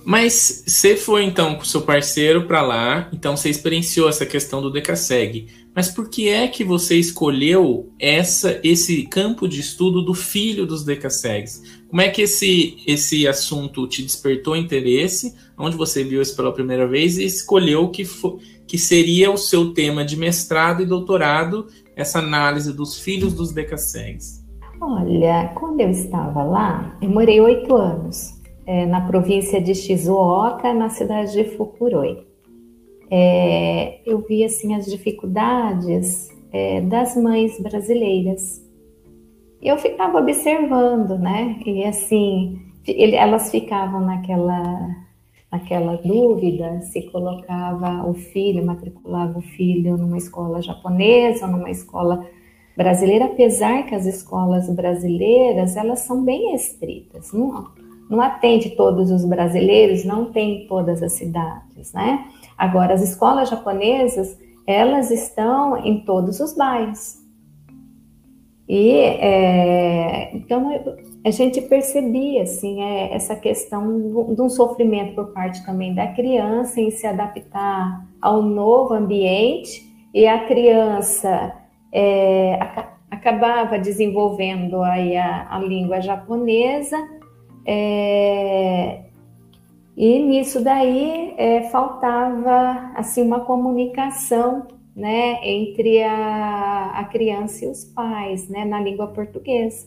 Mas 0.08 0.64
você 0.66 0.96
foi 0.96 1.22
então 1.24 1.56
com 1.56 1.64
seu 1.64 1.82
parceiro 1.82 2.46
para 2.46 2.62
lá, 2.62 3.10
então 3.12 3.36
você 3.36 3.50
experienciou 3.50 4.08
essa 4.08 4.24
questão 4.24 4.62
do 4.62 4.70
Decaseg. 4.70 5.48
Mas 5.76 5.90
por 5.90 6.08
que 6.08 6.30
é 6.30 6.48
que 6.48 6.64
você 6.64 6.96
escolheu 6.96 7.92
essa 8.00 8.58
esse 8.64 9.02
campo 9.02 9.46
de 9.46 9.60
estudo 9.60 10.00
do 10.00 10.14
filho 10.14 10.64
dos 10.64 10.82
Decasegs? 10.82 11.62
Como 11.90 12.00
é 12.00 12.08
que 12.08 12.22
esse 12.22 12.78
esse 12.86 13.28
assunto 13.28 13.86
te 13.86 14.02
despertou 14.02 14.56
interesse? 14.56 15.34
Onde 15.58 15.76
você 15.76 16.02
viu 16.02 16.22
isso 16.22 16.34
pela 16.34 16.54
primeira 16.54 16.88
vez 16.88 17.18
e 17.18 17.26
escolheu 17.26 17.90
que 17.90 18.08
que 18.66 18.78
seria 18.78 19.30
o 19.30 19.36
seu 19.36 19.74
tema 19.74 20.06
de 20.06 20.16
mestrado 20.16 20.82
e 20.82 20.86
doutorado, 20.86 21.66
essa 21.94 22.18
análise 22.18 22.72
dos 22.72 22.98
filhos 22.98 23.34
dos 23.34 23.52
Decasegs? 23.52 24.42
Olha, 24.80 25.52
quando 25.54 25.80
eu 25.82 25.90
estava 25.90 26.44
lá, 26.44 26.96
eu 27.02 27.10
morei 27.10 27.42
oito 27.42 27.76
anos 27.76 28.37
é, 28.68 28.84
na 28.84 29.00
província 29.00 29.62
de 29.62 29.74
Shizuoka, 29.74 30.74
na 30.74 30.90
cidade 30.90 31.32
de 31.32 31.44
Fukuroi. 31.56 32.18
É, 33.10 34.00
eu 34.04 34.18
vi 34.18 34.44
assim 34.44 34.74
as 34.74 34.84
dificuldades 34.84 36.28
é, 36.52 36.82
das 36.82 37.16
mães 37.16 37.58
brasileiras. 37.58 38.62
Eu 39.62 39.78
ficava 39.78 40.18
observando, 40.18 41.18
né? 41.18 41.58
E 41.64 41.82
assim, 41.82 42.60
ele, 42.86 43.16
elas 43.16 43.50
ficavam 43.50 44.02
naquela 44.02 45.08
naquela 45.50 45.96
dúvida 45.96 46.82
se 46.82 47.10
colocava 47.10 48.06
o 48.06 48.12
filho, 48.12 48.66
matriculava 48.66 49.38
o 49.38 49.40
filho 49.40 49.96
numa 49.96 50.18
escola 50.18 50.60
japonesa, 50.60 51.46
numa 51.46 51.70
escola 51.70 52.22
brasileira, 52.76 53.24
apesar 53.24 53.86
que 53.86 53.94
as 53.94 54.04
escolas 54.04 54.68
brasileiras 54.68 55.74
elas 55.74 56.00
são 56.00 56.22
bem 56.22 56.54
estritas, 56.54 57.32
não, 57.32 57.66
não 58.08 58.20
atende 58.20 58.70
todos 58.70 59.10
os 59.10 59.24
brasileiros, 59.24 60.04
não 60.04 60.26
tem 60.26 60.66
todas 60.66 61.02
as 61.02 61.12
cidades, 61.12 61.92
né? 61.92 62.24
Agora, 62.56 62.94
as 62.94 63.02
escolas 63.02 63.48
japonesas, 63.48 64.38
elas 64.66 65.10
estão 65.10 65.76
em 65.76 66.00
todos 66.04 66.40
os 66.40 66.54
bairros. 66.54 67.18
E 68.68 68.90
é, 68.90 70.36
então 70.36 70.70
a 71.24 71.30
gente 71.30 71.60
percebia 71.62 72.42
assim 72.42 72.82
é, 72.82 73.14
essa 73.14 73.34
questão 73.34 74.34
de 74.34 74.42
um 74.42 74.50
sofrimento 74.50 75.14
por 75.14 75.32
parte 75.32 75.64
também 75.64 75.94
da 75.94 76.08
criança 76.08 76.78
em 76.78 76.90
se 76.90 77.06
adaptar 77.06 78.06
ao 78.20 78.42
novo 78.42 78.92
ambiente 78.92 79.88
e 80.12 80.26
a 80.26 80.44
criança 80.44 81.54
é, 81.90 82.58
acabava 83.10 83.78
desenvolvendo 83.78 84.82
aí 84.82 85.16
a, 85.16 85.46
a 85.50 85.58
língua 85.60 86.02
japonesa 86.02 86.98
é, 87.70 89.02
e 89.94 90.18
nisso 90.20 90.64
daí 90.64 91.34
é, 91.36 91.64
faltava 91.64 92.92
assim 92.94 93.20
uma 93.20 93.40
comunicação 93.40 94.66
né, 94.96 95.38
entre 95.42 96.02
a, 96.02 96.92
a 96.94 97.04
criança 97.04 97.66
e 97.66 97.68
os 97.68 97.84
pais 97.84 98.48
né, 98.48 98.64
na 98.64 98.80
língua 98.80 99.08
portuguesa. 99.08 99.86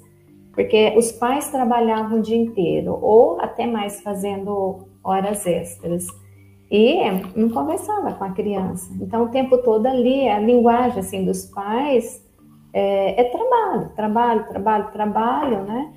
Porque 0.53 0.93
os 0.95 1.11
pais 1.11 1.49
trabalhavam 1.49 2.19
o 2.19 2.21
dia 2.21 2.37
inteiro, 2.37 2.99
ou 3.01 3.41
até 3.41 3.65
mais 3.65 4.01
fazendo 4.01 4.85
horas 5.03 5.47
extras. 5.47 6.05
E 6.69 6.99
não 7.35 7.49
conversava 7.49 8.13
com 8.13 8.23
a 8.23 8.31
criança. 8.31 8.93
Então, 9.01 9.23
o 9.23 9.29
tempo 9.29 9.57
todo 9.57 9.87
ali, 9.87 10.29
a 10.29 10.39
linguagem 10.39 10.99
assim, 10.99 11.25
dos 11.25 11.45
pais 11.45 12.23
é, 12.73 13.21
é 13.21 13.23
trabalho, 13.23 13.89
trabalho, 13.95 14.47
trabalho, 14.49 14.91
trabalho, 14.91 15.63
né? 15.63 15.93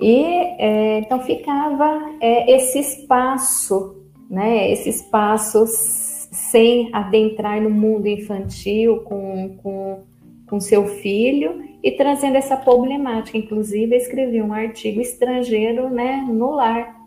E 0.00 0.24
é, 0.58 0.98
então 0.98 1.20
ficava 1.20 2.16
é, 2.20 2.54
esse 2.54 2.78
espaço, 2.80 3.96
né, 4.28 4.70
esse 4.70 4.88
espaço 4.88 5.64
sem 5.66 6.88
adentrar 6.92 7.60
no 7.60 7.70
mundo 7.70 8.06
infantil 8.06 9.00
com, 9.00 9.56
com, 9.62 10.00
com 10.48 10.60
seu 10.60 10.86
filho 10.86 11.62
e 11.82 11.90
trazendo 11.92 12.36
essa 12.36 12.56
problemática. 12.56 13.38
Inclusive, 13.38 13.96
escrevi 13.96 14.40
um 14.42 14.52
artigo 14.52 15.00
estrangeiro 15.00 15.88
né, 15.88 16.26
no 16.28 16.50
lar, 16.52 17.02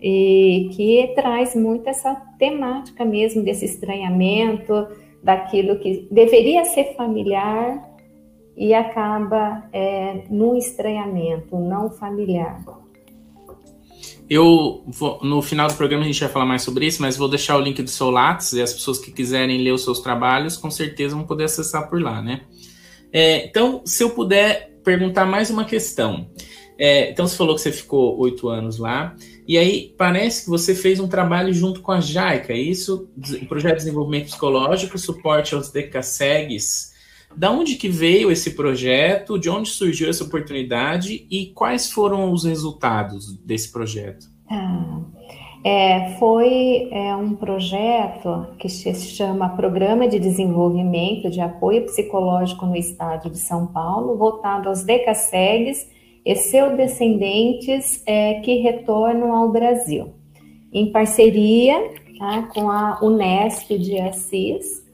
e 0.00 0.68
que 0.72 1.12
traz 1.14 1.54
muito 1.54 1.88
essa 1.88 2.14
temática 2.38 3.04
mesmo 3.04 3.42
desse 3.42 3.64
estranhamento, 3.64 4.86
daquilo 5.22 5.78
que 5.78 6.06
deveria 6.10 6.64
ser 6.64 6.94
familiar 6.94 7.95
e 8.56 8.72
acaba 8.72 9.68
é, 9.72 10.24
num 10.30 10.56
estranhamento 10.56 11.58
não 11.58 11.90
familiar. 11.90 12.64
Eu 14.28 14.82
vou, 14.86 15.20
no 15.22 15.40
final 15.40 15.68
do 15.68 15.74
programa 15.74 16.02
a 16.02 16.06
gente 16.06 16.18
vai 16.18 16.28
falar 16.28 16.46
mais 16.46 16.62
sobre 16.62 16.86
isso, 16.86 17.00
mas 17.00 17.16
vou 17.16 17.28
deixar 17.28 17.56
o 17.56 17.60
link 17.60 17.80
do 17.80 17.90
seu 17.90 18.10
Lattes 18.10 18.54
e 18.54 18.62
as 18.62 18.72
pessoas 18.72 18.98
que 18.98 19.12
quiserem 19.12 19.62
ler 19.62 19.72
os 19.72 19.84
seus 19.84 20.00
trabalhos 20.00 20.56
com 20.56 20.70
certeza 20.70 21.14
vão 21.14 21.24
poder 21.24 21.44
acessar 21.44 21.88
por 21.88 22.00
lá, 22.00 22.20
né? 22.20 22.40
É, 23.12 23.46
então, 23.46 23.82
se 23.84 24.02
eu 24.02 24.10
puder 24.10 24.76
perguntar 24.82 25.26
mais 25.26 25.48
uma 25.48 25.64
questão. 25.64 26.28
É, 26.78 27.10
então, 27.10 27.26
você 27.26 27.36
falou 27.36 27.54
que 27.54 27.60
você 27.60 27.72
ficou 27.72 28.18
oito 28.18 28.48
anos 28.48 28.78
lá, 28.78 29.16
e 29.48 29.56
aí 29.56 29.94
parece 29.96 30.44
que 30.44 30.50
você 30.50 30.74
fez 30.74 31.00
um 31.00 31.08
trabalho 31.08 31.52
junto 31.54 31.80
com 31.80 31.92
a 31.92 32.00
JAICA, 32.00 32.52
é 32.52 32.58
isso? 32.58 33.08
Projeto 33.48 33.78
de 33.78 33.84
Desenvolvimento 33.84 34.26
Psicológico, 34.26 34.98
Suporte 34.98 35.54
aos 35.54 35.70
DECASEGs, 35.70 36.92
da 37.34 37.50
onde 37.50 37.76
que 37.76 37.88
veio 37.88 38.30
esse 38.30 38.52
projeto? 38.52 39.38
De 39.38 39.48
onde 39.50 39.68
surgiu 39.68 40.08
essa 40.08 40.24
oportunidade 40.24 41.26
e 41.30 41.46
quais 41.54 41.90
foram 41.90 42.32
os 42.32 42.44
resultados 42.44 43.36
desse 43.38 43.72
projeto? 43.72 44.26
Ah, 44.48 45.00
é, 45.64 46.10
foi 46.18 46.88
é, 46.92 47.16
um 47.16 47.34
projeto 47.34 48.46
que 48.56 48.68
se 48.68 48.94
chama 48.94 49.56
Programa 49.56 50.06
de 50.06 50.18
Desenvolvimento 50.20 51.28
de 51.28 51.40
Apoio 51.40 51.84
Psicológico 51.86 52.64
no 52.66 52.76
Estado 52.76 53.28
de 53.28 53.38
São 53.38 53.66
Paulo, 53.66 54.16
voltado 54.16 54.68
aos 54.68 54.84
decassegues 54.84 55.90
e 56.24 56.36
seus 56.36 56.76
descendentes 56.76 58.00
é, 58.06 58.34
que 58.40 58.58
retornam 58.58 59.34
ao 59.34 59.50
Brasil, 59.50 60.14
em 60.72 60.92
parceria 60.92 61.90
tá, 62.16 62.42
com 62.54 62.70
a 62.70 63.00
Unesp 63.02 63.76
de 63.76 63.98
Assis, 63.98 64.85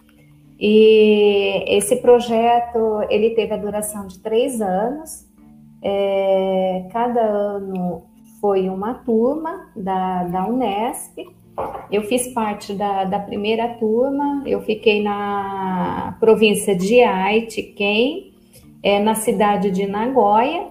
e 0.64 1.64
esse 1.66 1.96
projeto 1.96 3.02
ele 3.10 3.30
teve 3.30 3.52
a 3.52 3.56
duração 3.56 4.06
de 4.06 4.20
três 4.20 4.60
anos. 4.60 5.26
É, 5.82 6.86
cada 6.92 7.20
ano 7.20 8.04
foi 8.40 8.68
uma 8.68 8.94
turma 8.94 9.72
da, 9.74 10.22
da 10.22 10.46
Unesp. 10.46 11.18
Eu 11.90 12.04
fiz 12.04 12.28
parte 12.28 12.74
da, 12.74 13.02
da 13.02 13.18
primeira 13.18 13.70
turma. 13.74 14.44
Eu 14.46 14.60
fiquei 14.60 15.02
na 15.02 16.16
província 16.20 16.76
de 16.76 17.02
Aitken, 17.02 18.32
é, 18.84 19.00
na 19.00 19.16
cidade 19.16 19.68
de 19.68 19.84
Nagoya. 19.84 20.68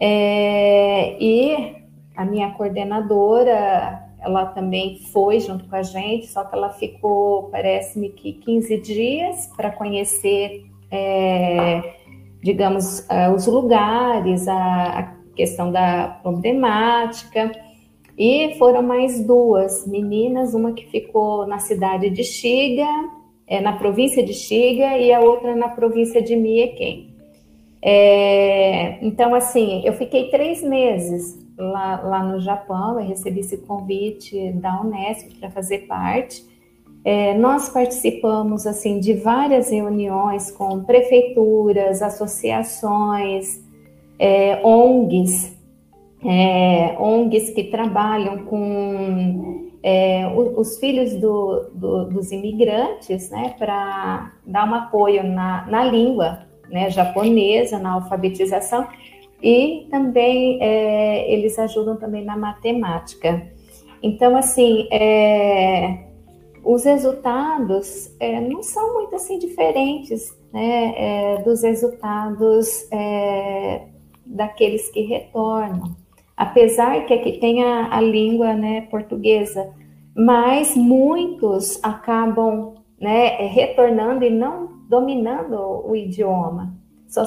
É, 0.00 1.16
e 1.22 1.76
a 2.16 2.24
minha 2.24 2.50
coordenadora 2.54 4.02
ela 4.22 4.46
também 4.46 4.98
foi 5.12 5.40
junto 5.40 5.64
com 5.64 5.76
a 5.76 5.82
gente, 5.82 6.26
só 6.26 6.44
que 6.44 6.54
ela 6.54 6.70
ficou, 6.70 7.44
parece-me 7.50 8.10
que 8.10 8.32
15 8.34 8.78
dias 8.78 9.50
para 9.56 9.70
conhecer, 9.70 10.64
é, 10.90 11.94
digamos, 12.42 13.06
os 13.34 13.46
lugares, 13.46 14.46
a, 14.48 14.98
a 14.98 15.02
questão 15.34 15.72
da 15.72 16.18
problemática. 16.22 17.52
E 18.16 18.54
foram 18.58 18.82
mais 18.82 19.26
duas 19.26 19.86
meninas, 19.86 20.54
uma 20.54 20.72
que 20.72 20.86
ficou 20.86 21.46
na 21.46 21.58
cidade 21.58 22.10
de 22.10 22.22
Xiga 22.22 22.86
é 23.52 23.60
na 23.60 23.74
província 23.74 24.24
de 24.24 24.32
Xiga 24.32 24.96
e 24.96 25.12
a 25.12 25.20
outra 25.20 25.54
na 25.54 25.68
província 25.68 26.22
de 26.22 26.34
Miequém. 26.34 27.14
É, 27.82 29.04
então, 29.04 29.34
assim, 29.34 29.82
eu 29.84 29.92
fiquei 29.92 30.30
três 30.30 30.62
meses 30.62 31.41
lá, 31.56 32.00
lá 32.00 32.22
no 32.24 32.40
Japão, 32.40 33.00
eu 33.00 33.06
recebi 33.06 33.40
esse 33.40 33.58
convite 33.58 34.52
da 34.52 34.80
Unesco 34.80 35.34
para 35.38 35.50
fazer 35.50 35.86
parte. 35.86 36.44
É, 37.04 37.34
nós 37.34 37.68
participamos 37.68 38.66
assim 38.66 39.00
de 39.00 39.14
várias 39.14 39.70
reuniões 39.70 40.50
com 40.50 40.84
prefeituras, 40.84 42.00
associações, 42.00 43.60
é, 44.18 44.60
ONGs, 44.64 45.56
é, 46.24 46.96
ONGs 46.98 47.50
que 47.50 47.64
trabalham 47.64 48.44
com 48.44 49.72
é, 49.82 50.32
os, 50.56 50.78
filhos 50.78 51.14
do, 51.14 51.70
do, 51.74 52.04
dos 52.04 52.30
imigrantes, 52.30 53.30
né, 53.30 53.54
para 53.58 54.32
dar 54.46 54.70
um 54.70 54.74
apoio 54.74 55.24
na, 55.24 55.66
na 55.66 55.84
língua 55.84 56.46
né, 56.70 56.88
japonesa, 56.88 57.78
na 57.80 57.94
alfabetização, 57.94 58.86
e 59.42 59.88
também 59.90 60.58
é, 60.62 61.32
eles 61.32 61.58
ajudam 61.58 61.96
também 61.96 62.24
na 62.24 62.36
matemática. 62.36 63.50
Então, 64.02 64.36
assim, 64.36 64.88
é, 64.90 66.06
os 66.64 66.84
resultados 66.84 68.14
é, 68.20 68.40
não 68.40 68.62
são 68.62 68.94
muito 68.94 69.16
assim 69.16 69.38
diferentes 69.38 70.36
né, 70.52 70.94
é, 70.96 71.42
dos 71.42 71.62
resultados 71.62 72.86
é, 72.92 73.86
daqueles 74.24 74.88
que 74.90 75.02
retornam. 75.02 75.96
Apesar 76.36 77.04
que 77.06 77.14
aqui 77.14 77.32
tem 77.38 77.62
a, 77.64 77.96
a 77.96 78.00
língua 78.00 78.54
né, 78.54 78.82
portuguesa, 78.82 79.72
mas 80.14 80.76
muitos 80.76 81.82
acabam 81.82 82.74
né, 83.00 83.46
retornando 83.48 84.24
e 84.24 84.30
não 84.30 84.68
dominando 84.88 85.56
o 85.56 85.96
idioma, 85.96 86.74
só 87.08 87.24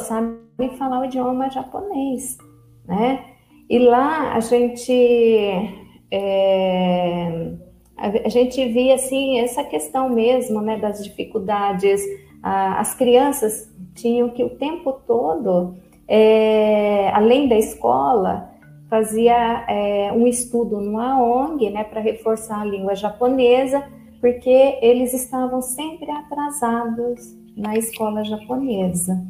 sabem 0.55 0.77
falar 0.77 1.01
o 1.01 1.05
idioma 1.05 1.49
japonês, 1.49 2.37
né? 2.85 3.25
E 3.69 3.79
lá 3.79 4.33
a 4.33 4.39
gente 4.39 4.91
é, 6.11 7.51
a, 7.97 8.29
gente 8.29 8.63
via 8.69 8.95
assim 8.95 9.39
essa 9.39 9.63
questão 9.63 10.09
mesmo, 10.09 10.61
né, 10.61 10.77
das 10.77 11.03
dificuldades. 11.03 12.01
as 12.43 12.93
crianças 12.93 13.71
tinham 13.95 14.29
que 14.29 14.43
o 14.43 14.51
tempo 14.51 14.93
todo, 15.07 15.75
é, 16.07 17.09
além 17.13 17.47
da 17.47 17.57
escola, 17.57 18.51
fazia 18.89 19.65
é, 19.67 20.11
um 20.13 20.27
estudo 20.27 20.79
numa 20.79 21.21
ONG, 21.21 21.69
né, 21.71 21.83
para 21.83 22.01
reforçar 22.01 22.61
a 22.61 22.65
língua 22.65 22.95
japonesa, 22.95 23.83
porque 24.21 24.77
eles 24.81 25.13
estavam 25.13 25.61
sempre 25.61 26.09
atrasados 26.11 27.35
na 27.57 27.75
escola 27.75 28.23
japonesa. 28.23 29.25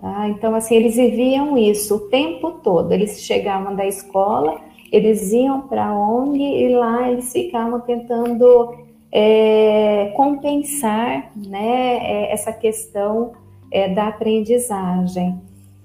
Tá? 0.00 0.28
Então, 0.28 0.54
assim, 0.54 0.76
eles 0.76 0.96
viviam 0.96 1.58
isso 1.58 1.96
o 1.96 2.08
tempo 2.08 2.52
todo. 2.62 2.92
Eles 2.92 3.20
chegavam 3.20 3.74
da 3.74 3.86
escola, 3.86 4.60
eles 4.90 5.32
iam 5.32 5.62
para 5.62 5.86
a 5.86 5.98
ONG 5.98 6.42
e 6.42 6.68
lá 6.70 7.10
eles 7.10 7.32
ficavam 7.32 7.80
tentando 7.80 8.74
é, 9.12 10.12
compensar 10.16 11.32
né, 11.36 11.98
é, 12.02 12.32
essa 12.32 12.52
questão 12.52 13.32
é, 13.70 13.88
da 13.88 14.08
aprendizagem. 14.08 15.40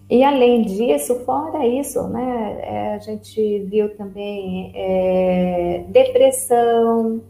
E 0.10 0.24
além 0.24 0.62
disso, 0.62 1.26
fora 1.26 1.66
isso, 1.66 2.08
né, 2.08 2.60
é, 2.62 2.94
a 2.94 3.00
gente 3.00 3.60
viu 3.64 3.96
também 3.96 4.72
é, 4.76 5.84
depressão, 5.90 7.22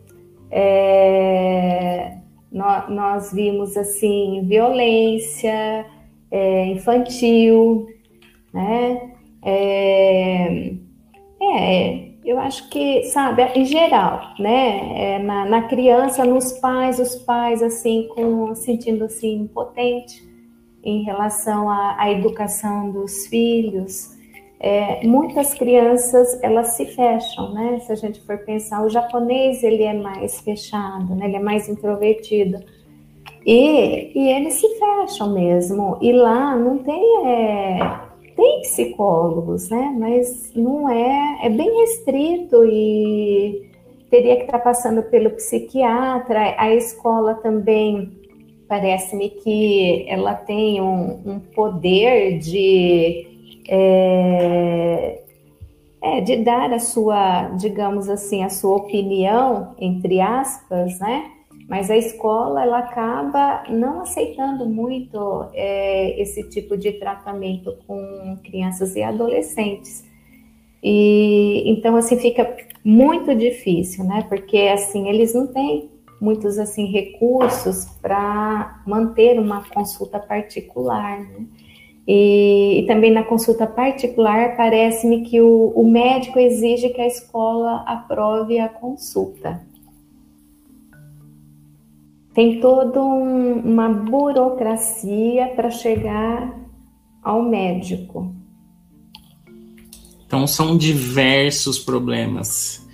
é, 0.52 2.18
nós, 2.52 2.90
nós, 2.90 3.34
vimos 3.34 3.76
assim 3.76 4.44
violência 4.46 5.86
é, 6.32 6.68
infantil, 6.68 7.88
né? 8.54 9.12
É, 9.44 10.74
é, 11.42 12.06
eu 12.26 12.40
acho 12.40 12.68
que, 12.70 13.04
sabe, 13.04 13.44
em 13.56 13.66
geral, 13.66 14.34
né? 14.40 15.16
É, 15.16 15.20
na, 15.20 15.46
na 15.46 15.62
criança, 15.64 16.26
nos 16.26 16.54
pais, 16.54 17.00
os 17.00 17.16
pais 17.18 17.62
assim 17.62 18.08
com 18.16 18.56
sentindo 18.56 19.06
assim 19.06 19.42
impotente 19.42 20.24
em 20.84 21.04
relação 21.04 21.70
à, 21.70 21.96
à 22.00 22.12
educação 22.12 22.92
dos 22.92 23.28
filhos. 23.28 24.16
É, 24.60 25.06
muitas 25.06 25.54
crianças 25.54 26.42
elas 26.42 26.70
se 26.70 26.86
fecham, 26.86 27.54
né? 27.54 27.80
Se 27.82 27.92
a 27.92 27.96
gente 27.96 28.20
for 28.22 28.40
pensar, 28.40 28.84
o 28.84 28.90
japonês 28.90 29.64
ele 29.64 29.84
é 29.84 29.94
mais 29.94 30.40
fechado, 30.40 31.14
né? 31.14 31.28
Ele 31.28 31.36
é 31.36 31.40
mais 31.40 31.70
introvertido 31.70 32.64
e, 33.46 34.12
e 34.16 34.30
eles 34.30 34.56
se 34.56 34.68
fecham 34.80 35.34
mesmo. 35.34 35.98
E 36.02 36.12
lá 36.12 36.56
não 36.56 36.80
tem 36.80 37.28
é, 37.28 38.00
tem 38.36 38.62
psicólogos, 38.62 39.70
né? 39.70 39.96
Mas 39.98 40.52
não 40.56 40.90
é 40.90 41.46
é 41.46 41.50
bem 41.50 41.80
restrito 41.82 42.66
e 42.66 43.70
teria 44.10 44.38
que 44.38 44.44
estar 44.44 44.60
passando 44.60 45.04
pelo 45.04 45.30
psiquiatra. 45.32 46.56
A 46.58 46.74
escola 46.74 47.36
também 47.36 48.12
parece-me 48.68 49.30
que 49.30 50.06
ela 50.08 50.34
tem 50.34 50.82
um, 50.82 51.22
um 51.26 51.40
poder 51.40 52.40
de, 52.40 53.62
é, 53.68 55.22
é, 56.02 56.22
de 56.22 56.38
dar 56.38 56.74
a 56.74 56.80
sua, 56.80 57.50
digamos 57.50 58.10
assim, 58.10 58.44
a 58.44 58.50
sua 58.50 58.78
opinião, 58.78 59.76
entre 59.80 60.20
aspas, 60.20 61.00
né? 61.00 61.32
Mas 61.68 61.90
a 61.90 61.98
escola 61.98 62.64
ela 62.64 62.80
acaba 62.80 63.64
não 63.70 64.02
aceitando 64.02 64.68
muito 64.68 65.48
é, 65.54 66.22
esse 66.22 66.48
tipo 66.50 66.78
de 66.78 66.92
tratamento 66.94 67.76
com 67.88 68.38
crianças 68.44 68.96
e 68.96 69.02
adolescentes. 69.02 70.04
E 70.84 71.64
então 71.66 71.96
assim 71.96 72.18
fica 72.18 72.56
muito 72.84 73.34
difícil, 73.34 74.04
né? 74.04 74.24
Porque 74.30 74.58
assim 74.58 75.10
eles 75.10 75.34
não 75.34 75.48
têm 75.48 75.90
muitos 76.22 76.60
assim 76.60 76.86
recursos 76.86 77.86
para 78.00 78.82
manter 78.86 79.40
uma 79.40 79.64
consulta 79.64 80.20
particular. 80.20 81.20
Né? 81.20 81.46
E, 82.08 82.82
e, 82.82 82.86
também 82.86 83.12
na 83.12 83.24
consulta 83.24 83.66
particular, 83.66 84.56
parece-me 84.56 85.22
que 85.22 85.42
o, 85.42 85.74
o 85.76 85.90
médico 85.90 86.38
exige 86.38 86.90
que 86.90 87.02
a 87.02 87.08
escola 87.08 87.84
aprove 87.88 88.60
a 88.60 88.70
consulta. 88.70 89.60
Tem 92.36 92.60
toda 92.60 93.02
um, 93.02 93.62
uma 93.62 93.88
burocracia 93.88 95.48
para 95.56 95.72
chegar 95.72 96.54
ao 97.24 97.42
médico. 97.42 98.36
Então, 100.28 100.46
são 100.46 100.78
diversos 100.78 101.80
problemas. 101.80 102.86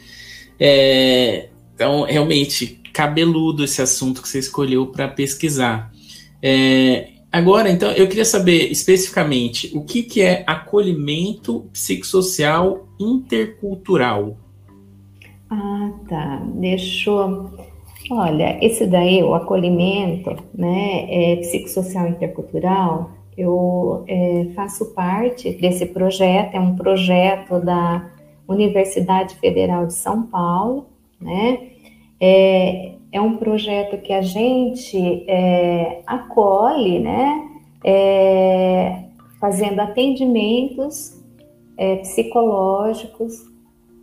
É, 0.59 1.49
então, 1.73 2.03
realmente, 2.03 2.79
cabeludo 2.93 3.63
esse 3.63 3.81
assunto 3.81 4.21
que 4.21 4.29
você 4.29 4.37
escolheu 4.37 4.85
para 4.85 5.07
pesquisar. 5.07 5.91
É, 6.39 7.13
agora, 7.31 7.71
então, 7.71 7.91
eu 7.93 8.07
queria 8.07 8.25
saber 8.25 8.71
especificamente 8.71 9.71
o 9.73 9.83
que, 9.83 10.03
que 10.03 10.21
é 10.21 10.43
acolhimento 10.45 11.67
psicossocial 11.73 12.87
intercultural. 12.99 14.37
Ah, 15.49 15.91
tá. 16.07 16.43
Deixou. 16.59 17.70
Olha, 18.13 18.57
esse 18.61 18.85
daí, 18.85 19.23
o 19.23 19.33
acolhimento 19.33 20.35
né, 20.53 21.05
é, 21.07 21.35
psicossocial 21.37 22.09
intercultural, 22.09 23.11
eu 23.37 24.03
é, 24.05 24.47
faço 24.53 24.93
parte 24.93 25.49
desse 25.53 25.85
projeto, 25.85 26.53
é 26.53 26.59
um 26.59 26.75
projeto 26.75 27.61
da 27.61 28.11
Universidade 28.45 29.35
Federal 29.35 29.85
de 29.85 29.93
São 29.93 30.23
Paulo, 30.23 30.87
né? 31.21 31.69
É, 32.19 32.95
é 33.13 33.21
um 33.21 33.37
projeto 33.37 33.97
que 34.01 34.11
a 34.11 34.21
gente 34.21 35.23
é, 35.25 36.01
acolhe, 36.05 36.99
né? 36.99 37.49
É, 37.81 39.05
fazendo 39.39 39.79
atendimentos 39.79 41.17
é, 41.77 41.95
psicológicos 41.95 43.49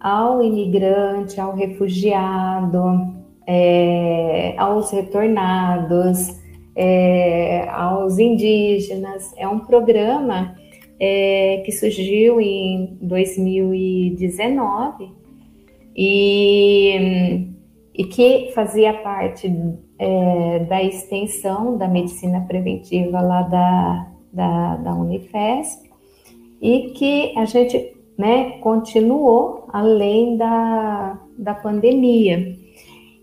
ao 0.00 0.42
imigrante, 0.42 1.38
ao 1.38 1.54
refugiado, 1.54 3.17
é, 3.48 4.54
aos 4.58 4.90
retornados, 4.90 6.38
é, 6.76 7.66
aos 7.70 8.18
indígenas. 8.18 9.32
É 9.37 9.48
um 9.48 9.61
programa 9.61 10.54
é, 11.00 11.62
que 11.64 11.72
surgiu 11.72 12.38
em 12.40 12.98
2019 13.00 15.11
e 15.96 17.48
e 17.98 18.04
que 18.04 18.52
fazia 18.54 18.94
parte 18.94 19.52
é, 19.98 20.61
da 20.61 20.80
extensão 20.80 21.76
da 21.76 21.88
medicina 21.88 22.42
preventiva 22.42 23.20
lá 23.20 23.42
da, 23.42 24.06
da, 24.32 24.76
da 24.76 24.94
Unifesp 24.94 25.90
e 26.62 26.90
que 26.90 27.37
a 27.37 27.44
gente 27.44 27.96
né, 28.16 28.52
continuou 28.61 29.66
além 29.72 30.37
da, 30.37 31.20
da 31.37 31.54
pandemia. 31.54 32.56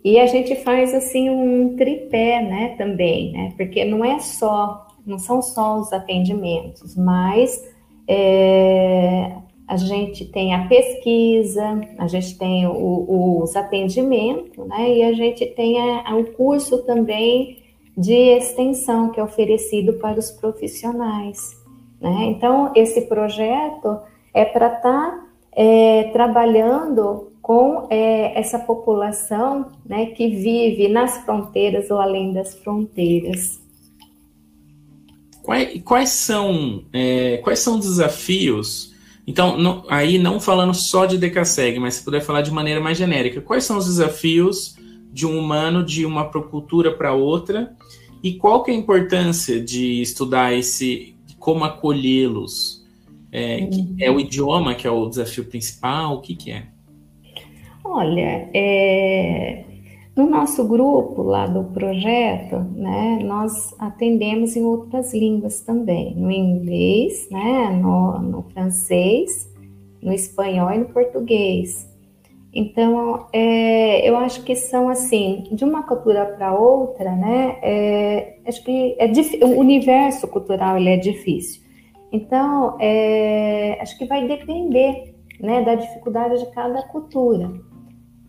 E 0.05 0.19
a 0.19 0.27
gente 0.27 0.55
faz 0.57 0.93
assim 0.93 1.31
um 1.31 1.75
tripé, 1.75 2.39
né, 2.39 2.75
também, 2.77 3.31
né? 3.31 3.53
Porque 3.57 3.83
não 3.83 4.05
é 4.05 4.19
só, 4.19 4.85
não 5.03 5.17
são 5.17 5.41
só 5.41 5.79
os 5.79 5.91
atendimentos, 5.91 6.95
mas 6.95 7.67
é, 8.07 9.31
a 9.67 9.75
gente 9.77 10.23
tem 10.25 10.53
a 10.53 10.67
pesquisa, 10.67 11.81
a 11.97 12.05
gente 12.05 12.37
tem 12.37 12.67
o, 12.67 13.41
os 13.41 13.55
atendimentos, 13.55 14.67
né? 14.67 14.95
E 14.95 15.01
a 15.01 15.13
gente 15.13 15.43
tem 15.47 15.75
o 16.13 16.23
curso 16.33 16.83
também 16.83 17.63
de 17.97 18.13
extensão 18.13 19.09
que 19.09 19.19
é 19.19 19.23
oferecido 19.23 19.93
para 19.93 20.19
os 20.19 20.29
profissionais. 20.29 21.59
Né? 21.99 22.25
Então, 22.25 22.71
esse 22.75 23.01
projeto 23.07 23.97
é 24.35 24.45
para 24.45 24.67
estar 24.67 24.81
tá, 24.81 25.25
é, 25.51 26.11
trabalhando 26.13 27.31
com 27.45 27.85
é, 27.91 28.39
essa 28.39 28.57
população 28.57 29.71
né, 29.85 30.07
que 30.07 30.29
vive 30.29 30.87
nas 30.87 31.23
fronteiras 31.23 31.91
ou 31.91 31.99
além 31.99 32.33
das 32.33 32.55
fronteiras. 32.55 33.61
Quais, 35.43 35.79
quais 35.83 36.09
são, 36.09 36.85
é, 36.91 37.37
quais 37.43 37.59
são 37.59 37.77
os 37.77 37.85
desafios? 37.85 38.95
Então, 39.27 39.59
não, 39.59 39.85
aí 39.87 40.17
não 40.17 40.39
falando 40.39 40.73
só 40.73 41.05
de 41.05 41.19
DKSEG, 41.19 41.77
mas 41.77 41.93
se 41.93 42.03
puder 42.03 42.21
falar 42.21 42.41
de 42.41 42.49
maneira 42.49 42.81
mais 42.81 42.97
genérica, 42.97 43.39
quais 43.39 43.63
são 43.63 43.77
os 43.77 43.85
desafios 43.85 44.75
de 45.13 45.27
um 45.27 45.37
humano 45.37 45.85
de 45.85 46.03
uma 46.03 46.25
cultura 46.25 46.97
para 46.97 47.13
outra 47.13 47.75
e 48.23 48.33
qual 48.33 48.63
que 48.63 48.71
é 48.71 48.73
a 48.73 48.77
importância 48.77 49.61
de 49.61 50.01
estudar 50.01 50.51
esse, 50.51 51.15
como 51.37 51.63
acolhê-los? 51.63 52.83
É, 53.31 53.69
uhum. 53.71 53.95
é 53.99 54.09
o 54.09 54.19
idioma 54.19 54.73
que 54.73 54.87
é 54.87 54.89
o 54.89 55.07
desafio 55.07 55.45
principal? 55.45 56.15
O 56.15 56.21
que, 56.21 56.35
que 56.35 56.49
é? 56.49 56.73
Olha, 57.87 58.49
é, 58.51 59.63
no 60.15 60.27
nosso 60.27 60.67
grupo 60.67 61.21
lá 61.21 61.45
do 61.45 61.65
projeto, 61.65 62.57
né, 62.75 63.19
nós 63.23 63.75
atendemos 63.77 64.55
em 64.55 64.63
outras 64.63 65.13
línguas 65.13 65.61
também, 65.61 66.15
no 66.15 66.31
inglês, 66.31 67.29
né, 67.29 67.69
no, 67.79 68.19
no 68.19 68.41
francês, 68.51 69.47
no 70.01 70.11
espanhol 70.11 70.71
e 70.71 70.79
no 70.79 70.85
português. 70.85 71.87
Então, 72.51 73.27
é, 73.31 74.09
eu 74.09 74.17
acho 74.17 74.43
que 74.43 74.55
são 74.55 74.89
assim, 74.89 75.43
de 75.51 75.63
uma 75.63 75.83
cultura 75.83 76.25
para 76.25 76.57
outra, 76.57 77.15
né? 77.15 77.59
É, 77.61 78.39
acho 78.47 78.63
que 78.63 78.95
é 78.97 79.45
o 79.45 79.59
universo 79.59 80.27
cultural 80.27 80.77
ele 80.77 80.89
é 80.89 80.97
difícil. 80.97 81.61
Então, 82.11 82.77
é, 82.79 83.77
acho 83.79 83.97
que 83.97 84.05
vai 84.05 84.27
depender, 84.27 85.13
né, 85.39 85.61
da 85.61 85.75
dificuldade 85.75 86.39
de 86.39 86.51
cada 86.51 86.81
cultura 86.83 87.51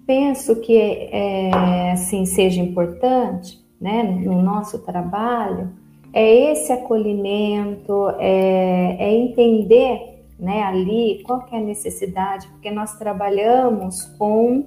penso 0.06 0.60
que 0.60 0.76
é, 0.76 1.50
assim 1.92 2.24
seja 2.24 2.60
importante, 2.62 3.60
né, 3.80 4.02
no 4.02 4.40
nosso 4.40 4.78
trabalho, 4.78 5.70
é 6.12 6.52
esse 6.52 6.72
acolhimento, 6.72 8.08
é, 8.18 8.96
é 8.98 9.14
entender, 9.14 10.22
né, 10.38 10.62
ali 10.62 11.22
qual 11.24 11.44
é 11.52 11.56
a 11.56 11.60
necessidade, 11.60 12.48
porque 12.48 12.70
nós 12.70 12.96
trabalhamos 12.96 14.04
com 14.18 14.64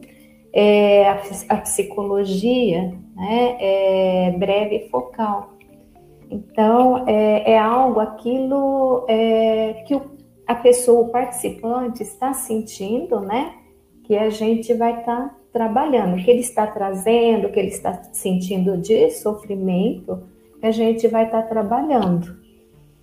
é, 0.54 1.10
a, 1.10 1.22
a, 1.50 1.58
psicologia, 1.58 2.94
né, 3.16 3.58
é, 3.60 4.32
breve 4.38 4.76
e 4.76 4.90
focal. 4.90 5.54
Então, 6.30 7.08
é, 7.08 7.54
é 7.54 7.58
algo, 7.58 8.00
aquilo 8.00 9.06
é, 9.08 9.84
que 9.88 9.96
o, 9.96 10.02
a 10.46 10.54
pessoa, 10.54 11.02
o 11.02 11.10
participante 11.10 12.04
está 12.04 12.34
sentindo, 12.34 13.20
né, 13.22 13.54
que 14.10 14.18
a 14.18 14.32
gente 14.32 14.74
vai 14.74 15.02
estar 15.02 15.30
tá 15.30 15.36
trabalhando, 15.54 16.16
o 16.16 16.26
que 16.26 16.32
ele 16.32 16.40
está 16.40 16.66
trazendo, 16.66 17.46
o 17.46 17.52
que 17.52 17.60
ele 17.60 17.68
está 17.68 18.02
sentindo 18.12 18.76
de 18.76 19.12
sofrimento, 19.12 20.24
a 20.64 20.72
gente 20.72 21.08
vai 21.08 21.26
estar 21.26 21.44
tá 21.44 21.48
trabalhando. 21.48 22.36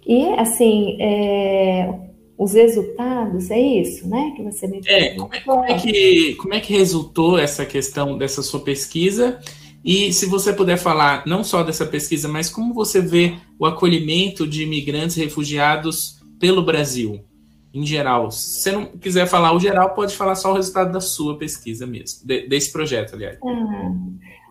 E, 0.05 0.25
assim, 0.31 1.01
é, 1.01 1.97
os 2.37 2.55
resultados, 2.55 3.53
é 3.53 3.61
isso, 3.61 4.09
né? 4.09 4.33
Que 4.35 4.43
você 4.43 4.67
me 4.67 4.81
é, 4.85 5.15
como 5.15 5.33
é, 5.33 5.41
como 5.43 5.65
é, 5.65 5.75
que, 5.75 6.35
como 6.35 6.55
é 6.55 6.61
que 6.61 6.73
resultou 6.73 7.39
essa 7.39 7.65
questão 7.65 8.19
dessa 8.19 8.43
sua 8.43 8.59
pesquisa? 8.59 9.39
E 9.85 10.13
se 10.13 10.27
você 10.27 10.53
puder 10.53 10.77
falar 10.77 11.25
não 11.25 11.45
só 11.45 11.63
dessa 11.63 11.87
pesquisa, 11.87 12.27
mas 12.27 12.51
como 12.51 12.75
você 12.75 13.01
vê 13.01 13.37
o 13.61 13.65
acolhimento 13.65 14.45
de 14.45 14.65
imigrantes 14.65 15.15
refugiados 15.15 16.17
pelo 16.41 16.65
Brasil? 16.65 17.21
Em 17.77 17.85
geral. 17.85 18.31
Se 18.31 18.61
você 18.61 18.73
não 18.73 18.87
quiser 18.87 19.27
falar 19.27 19.53
o 19.53 19.61
geral, 19.61 19.91
pode 19.91 20.17
falar 20.17 20.35
só 20.35 20.51
o 20.51 20.55
resultado 20.55 20.91
da 20.91 21.01
sua 21.01 21.37
pesquisa 21.37 21.87
mesmo, 21.87 22.27
de, 22.27 22.49
desse 22.49 22.73
projeto, 22.73 23.15
aliás. 23.15 23.39
Ah, 23.45 23.93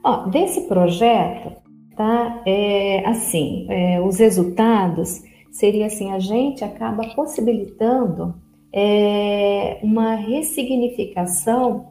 ó, 0.03 0.27
desse 0.27 0.61
projeto, 0.67 1.53
tá? 1.97 2.43
É, 2.45 3.03
assim, 3.07 3.65
é, 3.67 3.99
os 3.99 4.19
resultados 4.19 5.23
seria 5.51 5.87
assim, 5.87 6.11
a 6.11 6.19
gente 6.19 6.63
acaba 6.63 7.07
possibilitando 7.15 8.35
é, 8.71 9.79
uma 9.81 10.13
ressignificação 10.13 11.87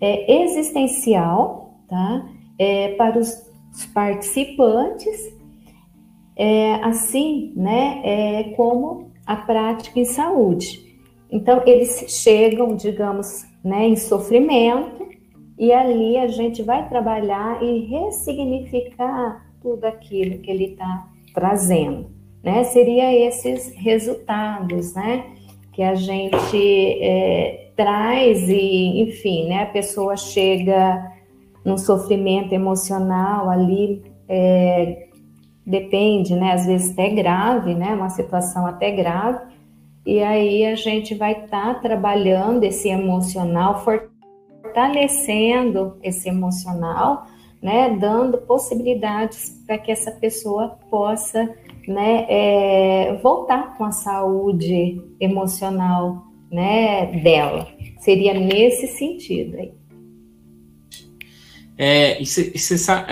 é, 0.00 0.42
existencial, 0.42 1.78
tá? 1.88 2.28
É, 2.58 2.88
para 2.96 3.18
os, 3.18 3.42
os 3.72 3.86
participantes, 3.86 5.32
é, 6.36 6.74
assim, 6.84 7.54
né? 7.56 8.52
Como 8.54 9.11
a 9.26 9.36
prática 9.36 9.98
em 9.98 10.04
saúde. 10.04 10.92
Então, 11.30 11.62
eles 11.66 12.04
chegam, 12.08 12.76
digamos, 12.76 13.44
né, 13.64 13.88
em 13.88 13.96
sofrimento, 13.96 15.08
e 15.58 15.72
ali 15.72 16.16
a 16.16 16.26
gente 16.26 16.62
vai 16.62 16.88
trabalhar 16.88 17.62
e 17.62 17.86
ressignificar 17.86 19.46
tudo 19.60 19.84
aquilo 19.84 20.38
que 20.38 20.50
ele 20.50 20.72
está 20.72 21.08
trazendo. 21.32 22.10
Né? 22.42 22.64
Seria 22.64 23.14
esses 23.14 23.72
resultados, 23.76 24.94
né? 24.94 25.24
Que 25.72 25.82
a 25.82 25.94
gente 25.94 26.98
é, 27.00 27.70
traz 27.76 28.48
e, 28.48 29.00
enfim, 29.02 29.48
né? 29.48 29.62
A 29.62 29.66
pessoa 29.66 30.16
chega 30.16 31.12
num 31.64 31.78
sofrimento 31.78 32.52
emocional 32.52 33.48
ali 33.48 34.02
é, 34.28 35.08
depende, 35.66 36.34
né? 36.34 36.52
Às 36.52 36.66
vezes 36.66 36.92
até 36.92 37.08
grave, 37.10 37.74
né? 37.74 37.94
Uma 37.94 38.10
situação 38.10 38.66
até 38.66 38.90
grave. 38.90 39.52
E 40.04 40.20
aí 40.20 40.66
a 40.66 40.74
gente 40.74 41.14
vai 41.14 41.44
estar 41.44 41.74
tá 41.74 41.76
trabalhando 41.80 42.64
esse 42.64 42.88
emocional, 42.88 43.84
fortalecendo 43.84 45.96
esse 46.02 46.28
emocional, 46.28 47.26
né? 47.62 47.96
Dando 47.98 48.38
possibilidades 48.38 49.62
para 49.66 49.78
que 49.78 49.92
essa 49.92 50.10
pessoa 50.10 50.78
possa, 50.90 51.48
né? 51.86 52.26
É, 52.28 53.20
voltar 53.22 53.76
com 53.76 53.84
a 53.84 53.92
saúde 53.92 55.00
emocional, 55.20 56.24
né? 56.50 57.06
Dela. 57.22 57.68
Seria 57.98 58.34
nesse 58.34 58.88
sentido 58.88 59.56
aí. 59.56 59.72
É, 61.84 62.22
e 62.22 62.24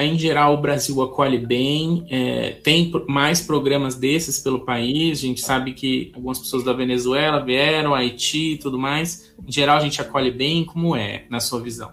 em 0.05 0.17
geral, 0.17 0.55
o 0.55 0.61
Brasil 0.61 1.03
acolhe 1.03 1.39
bem, 1.39 2.05
é, 2.09 2.53
tem 2.63 2.89
mais 3.09 3.41
programas 3.41 3.97
desses 3.97 4.39
pelo 4.39 4.61
país. 4.61 5.19
A 5.19 5.27
gente 5.27 5.41
sabe 5.41 5.73
que 5.73 6.13
algumas 6.15 6.39
pessoas 6.39 6.63
da 6.63 6.73
Venezuela 6.73 7.45
vieram, 7.45 7.93
Haiti 7.93 8.53
e 8.53 8.59
tudo 8.59 8.79
mais. 8.79 9.35
Em 9.45 9.51
geral, 9.51 9.79
a 9.79 9.81
gente 9.81 10.01
acolhe 10.01 10.31
bem. 10.31 10.65
Como 10.65 10.95
é, 10.95 11.25
na 11.29 11.41
sua 11.41 11.61
visão? 11.61 11.91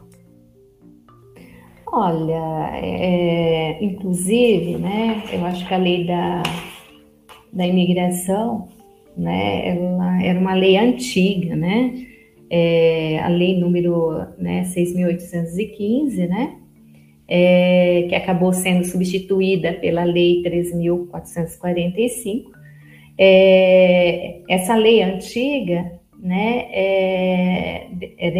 Olha, 1.88 2.70
é, 2.76 3.84
inclusive, 3.84 4.78
né, 4.78 5.24
eu 5.34 5.44
acho 5.48 5.68
que 5.68 5.74
a 5.74 5.78
lei 5.78 6.06
da, 6.06 6.44
da 7.52 7.66
imigração, 7.66 8.68
né, 9.18 9.68
ela 9.70 10.24
era 10.24 10.40
uma 10.40 10.54
lei 10.54 10.78
antiga, 10.78 11.56
né, 11.56 12.06
é, 12.52 13.20
a 13.24 13.30
lei 13.30 13.60
número 13.60 14.12
né, 14.38 14.62
6.815, 14.62 16.28
né, 16.28 16.57
é, 17.28 18.06
que 18.08 18.16
acabou 18.16 18.54
sendo 18.54 18.86
substituída 18.86 19.74
pela 19.74 20.04
lei 20.04 20.44
3.445. 20.44 22.52
É, 23.18 24.42
essa 24.48 24.76
lei 24.76 25.02
antiga 25.02 25.98
né, 26.20 26.68
é, 26.72 27.88
é 28.18 28.32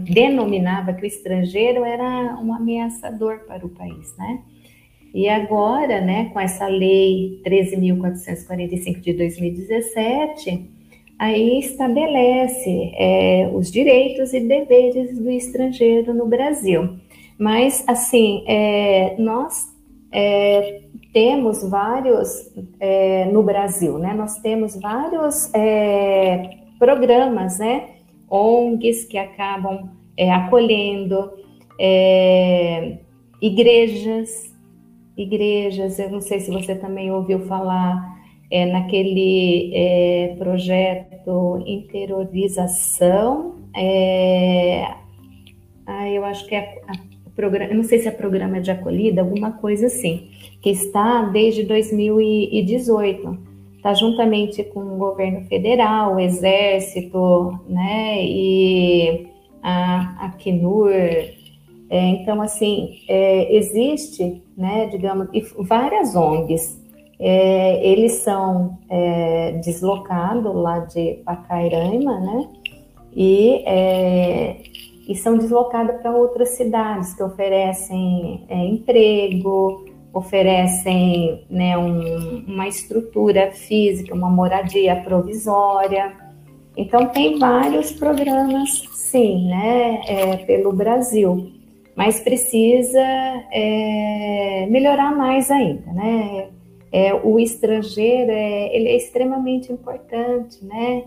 denominava 0.00 0.92
que 0.92 1.02
o 1.02 1.06
estrangeiro 1.06 1.84
era 1.84 2.36
um 2.40 2.52
ameaçador 2.52 3.44
para 3.46 3.64
o 3.64 3.70
país, 3.70 4.16
né? 4.16 4.40
E 5.14 5.28
agora, 5.28 6.00
né, 6.00 6.28
com 6.32 6.40
essa 6.40 6.66
lei 6.66 7.40
13.445 7.46 9.00
de 9.00 9.12
2017, 9.12 10.70
aí 11.16 11.60
estabelece 11.60 12.92
é, 12.96 13.48
os 13.54 13.70
direitos 13.70 14.32
e 14.32 14.40
deveres 14.40 15.16
do 15.16 15.30
estrangeiro 15.30 16.12
no 16.12 16.26
Brasil. 16.26 16.96
Mas, 17.38 17.84
assim, 17.86 18.44
é, 18.46 19.16
nós 19.18 19.74
é, 20.12 20.82
temos 21.12 21.68
vários, 21.68 22.50
é, 22.78 23.26
no 23.26 23.42
Brasil, 23.42 23.98
né? 23.98 24.14
Nós 24.14 24.36
temos 24.38 24.78
vários 24.80 25.52
é, 25.54 26.58
programas, 26.78 27.58
né? 27.58 27.90
ONGs 28.30 29.04
que 29.04 29.18
acabam 29.18 29.90
é, 30.16 30.32
acolhendo, 30.32 31.32
é, 31.78 32.98
igrejas, 33.40 34.54
igrejas, 35.16 35.98
eu 35.98 36.10
não 36.10 36.20
sei 36.20 36.40
se 36.40 36.50
você 36.50 36.74
também 36.74 37.12
ouviu 37.12 37.40
falar 37.46 38.14
é, 38.50 38.66
naquele 38.66 39.72
é, 39.74 40.34
projeto 40.38 41.62
interiorização, 41.66 43.56
é, 43.76 44.84
ah, 45.86 46.08
eu 46.08 46.24
acho 46.24 46.46
que 46.46 46.54
é 46.54 46.80
a, 46.86 46.92
programa, 47.34 47.70
eu 47.70 47.76
não 47.76 47.84
sei 47.84 47.98
se 47.98 48.08
é 48.08 48.10
programa 48.10 48.60
de 48.60 48.70
acolhida, 48.70 49.20
alguma 49.20 49.52
coisa 49.52 49.86
assim, 49.86 50.28
que 50.60 50.70
está 50.70 51.22
desde 51.22 51.62
2018, 51.64 53.38
está 53.76 53.94
juntamente 53.94 54.62
com 54.64 54.80
o 54.80 54.96
governo 54.96 55.42
federal, 55.46 56.16
o 56.16 56.20
exército, 56.20 57.60
né, 57.68 58.24
e 58.24 59.26
a, 59.62 60.24
a 60.24 60.26
Acnur, 60.26 60.90
é, 61.90 62.08
então, 62.08 62.40
assim, 62.40 63.00
é, 63.08 63.54
existe, 63.56 64.42
né, 64.56 64.86
digamos, 64.86 65.28
várias 65.58 66.16
ONGs. 66.16 66.82
É, 67.20 67.86
eles 67.86 68.14
são 68.14 68.78
é, 68.90 69.52
deslocados 69.64 70.52
lá 70.54 70.80
de 70.80 71.22
Pacairaima, 71.24 72.18
né, 72.18 72.48
e, 73.14 73.62
é, 73.64 74.56
e 75.08 75.14
são 75.14 75.36
deslocados 75.36 76.00
para 76.00 76.10
outras 76.10 76.50
cidades 76.50 77.14
que 77.14 77.22
oferecem 77.22 78.44
é, 78.48 78.56
emprego, 78.64 79.84
oferecem 80.12 81.44
né, 81.50 81.76
um, 81.76 82.44
uma 82.46 82.68
estrutura 82.68 83.50
física, 83.52 84.14
uma 84.14 84.30
moradia 84.30 84.96
provisória. 84.96 86.12
Então, 86.76 87.06
tem 87.06 87.38
vários 87.38 87.92
programas, 87.92 88.70
sim, 88.92 89.48
né, 89.48 90.00
é, 90.06 90.36
pelo 90.38 90.72
Brasil 90.72 91.52
mas 91.96 92.20
precisa 92.20 93.00
é, 93.52 94.66
melhorar 94.68 95.16
mais 95.16 95.50
ainda, 95.50 95.92
né? 95.92 96.48
É, 96.90 97.14
o 97.14 97.40
estrangeiro 97.40 98.30
é, 98.30 98.74
ele 98.74 98.88
é 98.88 98.96
extremamente 98.96 99.72
importante, 99.72 100.64
né? 100.64 101.04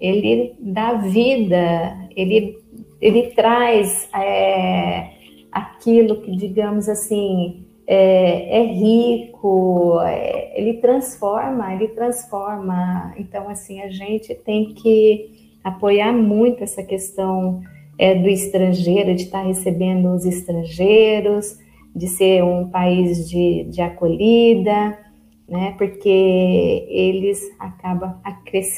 Ele 0.00 0.54
dá 0.60 0.94
vida, 0.94 2.08
ele, 2.14 2.58
ele 3.00 3.30
traz 3.30 4.08
é, 4.14 5.10
aquilo 5.52 6.20
que, 6.20 6.36
digamos 6.36 6.88
assim, 6.88 7.64
é, 7.86 8.58
é 8.58 8.62
rico, 8.64 9.98
é, 10.02 10.60
ele 10.60 10.74
transforma, 10.74 11.72
ele 11.74 11.88
transforma. 11.88 13.14
Então, 13.16 13.48
assim, 13.48 13.80
a 13.80 13.88
gente 13.88 14.34
tem 14.34 14.74
que 14.74 15.54
apoiar 15.64 16.12
muito 16.12 16.62
essa 16.62 16.82
questão 16.82 17.62
é, 17.98 18.14
do 18.14 18.28
estrangeiro, 18.28 19.14
de 19.14 19.24
estar 19.24 19.42
recebendo 19.42 20.12
os 20.14 20.24
estrangeiros, 20.24 21.58
de 21.94 22.06
ser 22.08 22.44
um 22.44 22.68
país 22.68 23.28
de, 23.28 23.64
de 23.64 23.80
acolhida, 23.80 24.98
né? 25.48 25.74
Porque 25.78 26.86
eles 26.88 27.40
acabam 27.58 28.20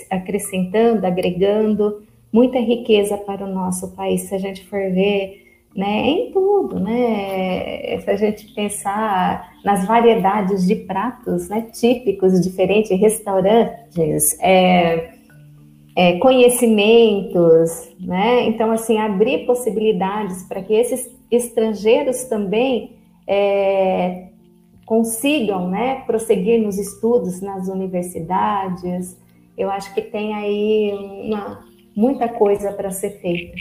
acrescentando, 0.09 1.05
agregando 1.05 2.03
muita 2.33 2.59
riqueza 2.59 3.17
para 3.17 3.45
o 3.45 3.53
nosso 3.53 3.95
país, 3.95 4.23
se 4.23 4.35
a 4.35 4.39
gente 4.39 4.65
for 4.67 4.81
ver, 4.93 5.47
né, 5.75 6.09
em 6.09 6.33
tudo, 6.33 6.81
né? 6.81 7.99
Se 8.01 8.11
a 8.11 8.17
gente 8.17 8.53
pensar 8.55 9.53
nas 9.65 9.87
variedades 9.87 10.67
de 10.67 10.75
pratos, 10.75 11.49
né, 11.49 11.63
típicos, 11.73 12.41
diferentes, 12.41 12.91
restaurantes, 12.99 14.39
é, 14.41 15.13
é, 15.97 16.19
conhecimentos, 16.19 17.89
né? 18.01 18.45
Então, 18.45 18.73
assim, 18.73 18.99
abrir 18.99 19.47
possibilidades 19.47 20.43
para 20.45 20.63
que 20.63 20.75
esses 20.75 21.09
estrangeiros 21.31 22.25
também 22.25 22.97
é, 23.27 24.31
consigam, 24.85 25.69
né, 25.69 26.03
prosseguir 26.05 26.61
nos 26.61 26.79
estudos 26.79 27.41
nas 27.41 27.69
universidades. 27.69 29.17
Eu 29.57 29.71
acho 29.71 29.95
que 29.95 30.03
tem 30.03 30.35
aí 30.35 30.93
uma, 31.27 31.61
muita 31.97 32.29
coisa 32.29 32.73
para 32.73 32.91
ser 32.91 33.21
feita. 33.21 33.57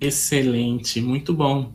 Excelente, 0.00 1.00
muito 1.00 1.34
bom. 1.34 1.72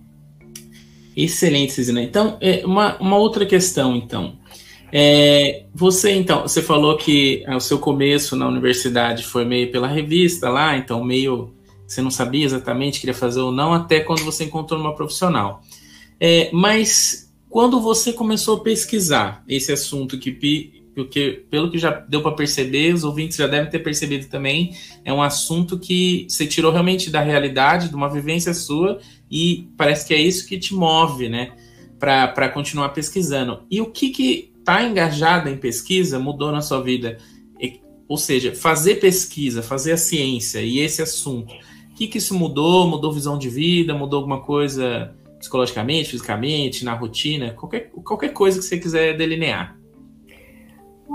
Excelente, 1.15 1.71
Cisina. 1.71 2.01
Então, 2.01 2.37
é, 2.41 2.65
uma, 2.65 2.97
uma 2.97 3.17
outra 3.17 3.45
questão, 3.45 3.95
então. 3.95 4.37
É, 4.91 5.65
você, 5.73 6.13
então, 6.13 6.43
você 6.43 6.61
falou 6.61 6.97
que 6.97 7.43
é, 7.47 7.55
o 7.55 7.59
seu 7.59 7.79
começo 7.79 8.35
na 8.35 8.47
universidade 8.47 9.23
foi 9.23 9.45
meio 9.45 9.71
pela 9.71 9.87
revista 9.87 10.49
lá, 10.49 10.77
então 10.77 11.03
meio 11.03 11.53
você 11.87 12.01
não 12.01 12.09
sabia 12.09 12.45
exatamente 12.45 12.99
queria 12.99 13.13
fazer 13.13 13.41
ou 13.41 13.51
não, 13.51 13.73
até 13.73 13.99
quando 13.99 14.23
você 14.23 14.45
encontrou 14.45 14.79
uma 14.79 14.95
profissional. 14.95 15.61
É, 16.19 16.49
mas 16.51 17.31
quando 17.49 17.79
você 17.79 18.11
começou 18.11 18.57
a 18.57 18.59
pesquisar 18.61 19.43
esse 19.47 19.71
assunto 19.71 20.17
que, 20.17 20.31
que 21.03 21.43
pelo 21.49 21.69
que 21.69 21.77
já 21.77 21.91
deu 21.91 22.21
para 22.21 22.31
perceber, 22.31 22.93
os 22.93 23.03
ouvintes 23.03 23.35
já 23.35 23.47
devem 23.47 23.69
ter 23.69 23.79
percebido 23.79 24.27
também, 24.27 24.73
é 25.03 25.11
um 25.11 25.21
assunto 25.21 25.77
que 25.77 26.25
você 26.29 26.47
tirou 26.47 26.71
realmente 26.71 27.09
da 27.09 27.19
realidade, 27.19 27.89
de 27.89 27.95
uma 27.95 28.09
vivência 28.09 28.53
sua, 28.53 28.99
e 29.29 29.67
parece 29.75 30.07
que 30.07 30.13
é 30.13 30.21
isso 30.21 30.47
que 30.47 30.57
te 30.57 30.73
move, 30.73 31.27
né? 31.27 31.51
Para 31.99 32.47
continuar 32.49 32.89
pesquisando. 32.89 33.63
E 33.69 33.81
o 33.81 33.87
que, 33.87 34.09
que 34.09 34.53
tá 34.63 34.83
engajada 34.83 35.49
em 35.49 35.57
pesquisa 35.57 36.17
mudou 36.17 36.51
na 36.51 36.61
sua 36.61 36.81
vida? 36.81 37.17
Ou 38.07 38.17
seja, 38.17 38.53
fazer 38.53 38.95
pesquisa, 38.95 39.63
fazer 39.63 39.93
a 39.93 39.97
ciência 39.97 40.61
e 40.61 40.79
esse 40.79 41.01
assunto, 41.01 41.53
o 41.91 41.95
que, 41.95 42.07
que 42.07 42.19
isso 42.19 42.35
mudou? 42.35 42.87
Mudou 42.87 43.11
visão 43.11 43.37
de 43.37 43.49
vida? 43.49 43.93
Mudou 43.93 44.17
alguma 44.17 44.41
coisa 44.41 45.15
psicologicamente, 45.39 46.11
fisicamente, 46.11 46.85
na 46.85 46.93
rotina? 46.93 47.51
Qualquer, 47.51 47.89
qualquer 48.03 48.33
coisa 48.33 48.59
que 48.59 48.65
você 48.65 48.77
quiser 48.77 49.17
delinear. 49.17 49.75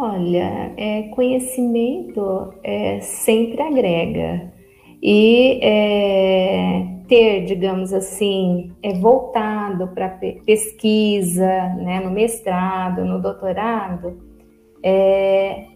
Olha, 0.02 0.72
é, 0.78 1.02
conhecimento 1.14 2.54
é, 2.64 3.00
sempre 3.00 3.60
agrega. 3.60 4.50
E 5.02 5.60
é, 5.62 6.86
ter, 7.06 7.44
digamos 7.44 7.92
assim, 7.92 8.72
é 8.82 8.94
voltado 8.94 9.88
para 9.88 10.08
pesquisa, 10.46 11.46
né, 11.74 12.00
no 12.00 12.10
mestrado, 12.10 13.04
no 13.04 13.20
doutorado, 13.20 14.18
é, 14.82 15.66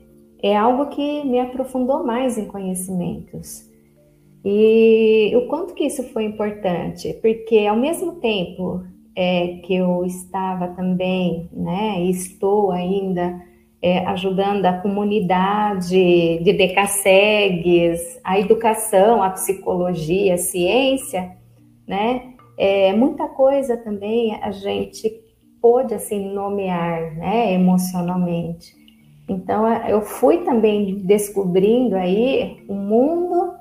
é 0.42 0.56
algo 0.56 0.86
que 0.86 1.22
me 1.24 1.38
aprofundou 1.38 2.02
mais 2.02 2.38
em 2.38 2.46
conhecimentos. 2.46 3.70
E 4.42 5.36
o 5.36 5.48
quanto 5.48 5.74
que 5.74 5.84
isso 5.84 6.02
foi 6.14 6.24
importante, 6.24 7.12
porque 7.20 7.66
ao 7.66 7.76
mesmo 7.76 8.14
tempo 8.20 8.84
é, 9.14 9.58
que 9.64 9.74
eu 9.74 10.02
estava 10.02 10.68
também, 10.68 11.46
né, 11.52 12.02
estou 12.04 12.70
ainda 12.70 13.52
é, 13.84 13.98
ajudando 14.06 14.64
a 14.64 14.78
comunidade 14.78 16.38
de 16.42 16.52
decassegues, 16.54 18.18
a 18.24 18.40
educação, 18.40 19.22
a 19.22 19.28
psicologia, 19.28 20.32
a 20.32 20.38
ciência, 20.38 21.36
né? 21.86 22.32
É, 22.56 22.94
muita 22.94 23.28
coisa 23.28 23.76
também 23.76 24.36
a 24.40 24.50
gente 24.52 25.12
pôde 25.60 25.92
assim 25.92 26.32
nomear, 26.32 27.14
né, 27.14 27.52
emocionalmente. 27.52 28.74
Então 29.28 29.70
eu 29.86 30.00
fui 30.00 30.38
também 30.38 31.00
descobrindo 31.00 31.94
aí 31.94 32.64
um 32.66 32.76
mundo, 32.76 33.52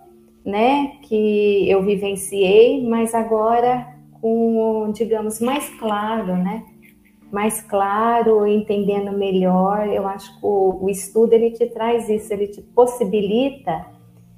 né, 0.45 0.93
que 1.01 1.69
eu 1.69 1.83
vivenciei, 1.83 2.81
mas 2.88 3.13
agora 3.13 3.93
com, 4.21 4.89
digamos, 4.93 5.41
mais 5.41 5.67
claro, 5.77 6.38
né? 6.38 6.63
Mais 7.34 7.62
claro, 7.62 8.46
entendendo 8.46 9.12
melhor. 9.12 9.88
Eu 9.88 10.06
acho 10.08 10.39
que 10.39 10.46
o, 10.46 10.84
o 10.84 10.89
estudo 10.89 11.34
ele 11.34 11.50
te 11.50 11.65
traz 11.65 12.08
isso, 12.08 12.32
ele 12.32 12.46
te 12.46 12.62
possibilita 12.62 13.88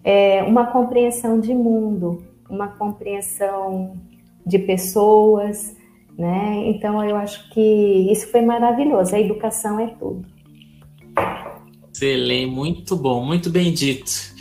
é, 0.01 0.41
uma 0.43 0.67
compreensão 0.67 1.37
de 1.37 1.53
mundo, 1.53 2.23
uma 2.49 2.69
compreensão 2.69 3.97
de 4.45 4.57
pessoas, 4.59 5.75
né? 6.17 6.63
Então 6.67 7.03
eu 7.03 7.17
acho 7.17 7.49
que 7.49 7.59
isso 8.09 8.31
foi 8.31 8.41
maravilhoso. 8.41 9.13
A 9.13 9.19
educação 9.19 9.77
é 9.77 9.87
tudo. 9.87 10.25
Excelente, 11.93 12.49
muito 12.49 12.95
bom, 12.95 13.25
muito 13.25 13.49
bem 13.49 13.73
dito. 13.73 14.33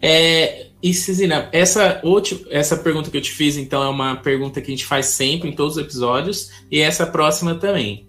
É, 0.00 0.65
e 0.82 0.92
Cisina, 0.92 1.48
essa, 1.52 2.00
última, 2.04 2.40
essa 2.50 2.76
pergunta 2.76 3.10
que 3.10 3.16
eu 3.16 3.22
te 3.22 3.32
fiz, 3.32 3.56
então, 3.56 3.82
é 3.82 3.88
uma 3.88 4.16
pergunta 4.16 4.60
que 4.60 4.70
a 4.70 4.74
gente 4.74 4.86
faz 4.86 5.06
sempre 5.06 5.48
em 5.48 5.52
todos 5.52 5.76
os 5.76 5.82
episódios, 5.82 6.50
e 6.70 6.80
essa 6.80 7.06
próxima 7.06 7.54
também. 7.54 8.06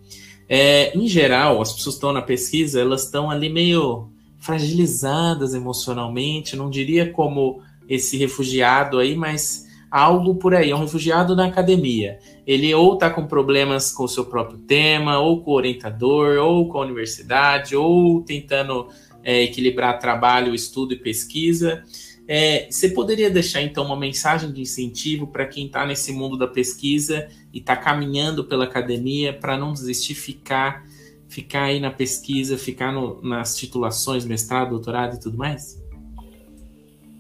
É, 0.50 0.98
em 0.98 1.08
geral, 1.08 1.62
as 1.62 1.74
pessoas 1.74 1.96
estão 1.96 2.14
na 2.14 2.22
pesquisa, 2.22 2.80
elas 2.80 3.06
estão 3.06 3.30
ali 3.30 3.50
meio 3.50 4.10
fragilizadas 4.40 5.54
emocionalmente, 5.54 6.56
não 6.56 6.70
diria 6.70 7.12
como 7.12 7.62
esse 7.88 8.18
refugiado 8.18 9.00
aí, 9.00 9.16
mas 9.16 9.66
algo 9.90 10.36
por 10.36 10.54
aí, 10.54 10.72
é 10.72 10.76
um 10.76 10.82
refugiado 10.82 11.36
na 11.36 11.46
academia. 11.46 12.20
Ele 12.46 12.74
ou 12.74 12.94
está 12.94 13.10
com 13.10 13.26
problemas 13.26 13.92
com 13.92 14.04
o 14.04 14.08
seu 14.08 14.26
próprio 14.26 14.60
tema, 14.60 15.20
ou 15.20 15.42
com 15.42 15.52
o 15.52 15.56
orientador, 15.56 16.38
ou 16.38 16.68
com 16.68 16.78
a 16.78 16.86
universidade, 16.86 17.76
ou 17.76 18.22
tentando 18.22 18.88
é, 19.24 19.44
equilibrar 19.44 20.00
trabalho, 20.00 20.54
estudo 20.54 20.94
e 20.94 20.98
pesquisa. 20.98 21.84
É, 22.28 22.68
você 22.70 22.90
poderia 22.90 23.30
deixar 23.30 23.62
então 23.62 23.86
uma 23.86 23.96
mensagem 23.96 24.52
de 24.52 24.62
incentivo 24.62 25.28
para 25.28 25.46
quem 25.46 25.68
está 25.68 25.86
nesse 25.86 26.12
mundo 26.12 26.38
da 26.38 26.48
pesquisa 26.48 27.28
e 27.54 27.60
está 27.60 27.76
caminhando 27.76 28.44
pela 28.44 28.66
academia 28.66 29.32
para 29.32 29.58
não 29.58 29.72
desistir, 29.72 30.14
ficar, 30.14 30.84
ficar 31.30 31.64
aí 31.64 31.80
na 31.80 31.90
pesquisa, 31.90 32.58
ficar 32.58 32.92
no, 32.92 33.22
nas 33.22 33.56
titulações, 33.56 34.26
mestrado, 34.26 34.72
doutorado 34.72 35.16
e 35.16 35.20
tudo 35.20 35.38
mais? 35.38 35.82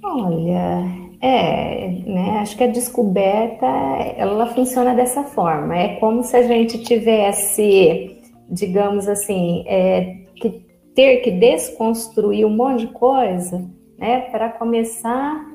Olha, 0.03 1.07
é, 1.21 1.87
né? 2.05 2.39
Acho 2.39 2.57
que 2.57 2.63
a 2.63 2.67
descoberta 2.67 3.65
ela 3.65 4.47
funciona 4.47 4.93
dessa 4.93 5.23
forma. 5.23 5.77
É 5.77 5.95
como 5.95 6.21
se 6.23 6.35
a 6.35 6.43
gente 6.43 6.79
tivesse, 6.83 8.17
digamos 8.49 9.07
assim, 9.07 9.63
é, 9.67 10.17
que 10.35 10.65
ter 10.93 11.17
que 11.17 11.31
desconstruir 11.31 12.45
um 12.45 12.49
monte 12.49 12.87
de 12.87 12.93
coisa, 12.93 13.63
né, 13.97 14.21
para 14.29 14.49
começar 14.49 15.45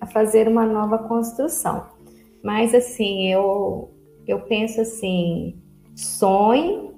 a 0.00 0.06
fazer 0.06 0.48
uma 0.48 0.64
nova 0.64 0.98
construção. 0.98 1.86
Mas 2.42 2.74
assim, 2.74 3.26
eu 3.32 3.92
eu 4.26 4.40
penso 4.40 4.82
assim, 4.82 5.56
sonhe, 5.96 6.90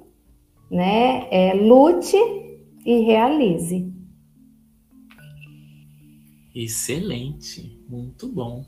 né, 0.68 1.28
é, 1.30 1.54
lute 1.54 2.16
e 2.84 3.00
realize. 3.00 3.88
Excelente, 6.52 7.80
muito 7.88 8.26
bom. 8.28 8.66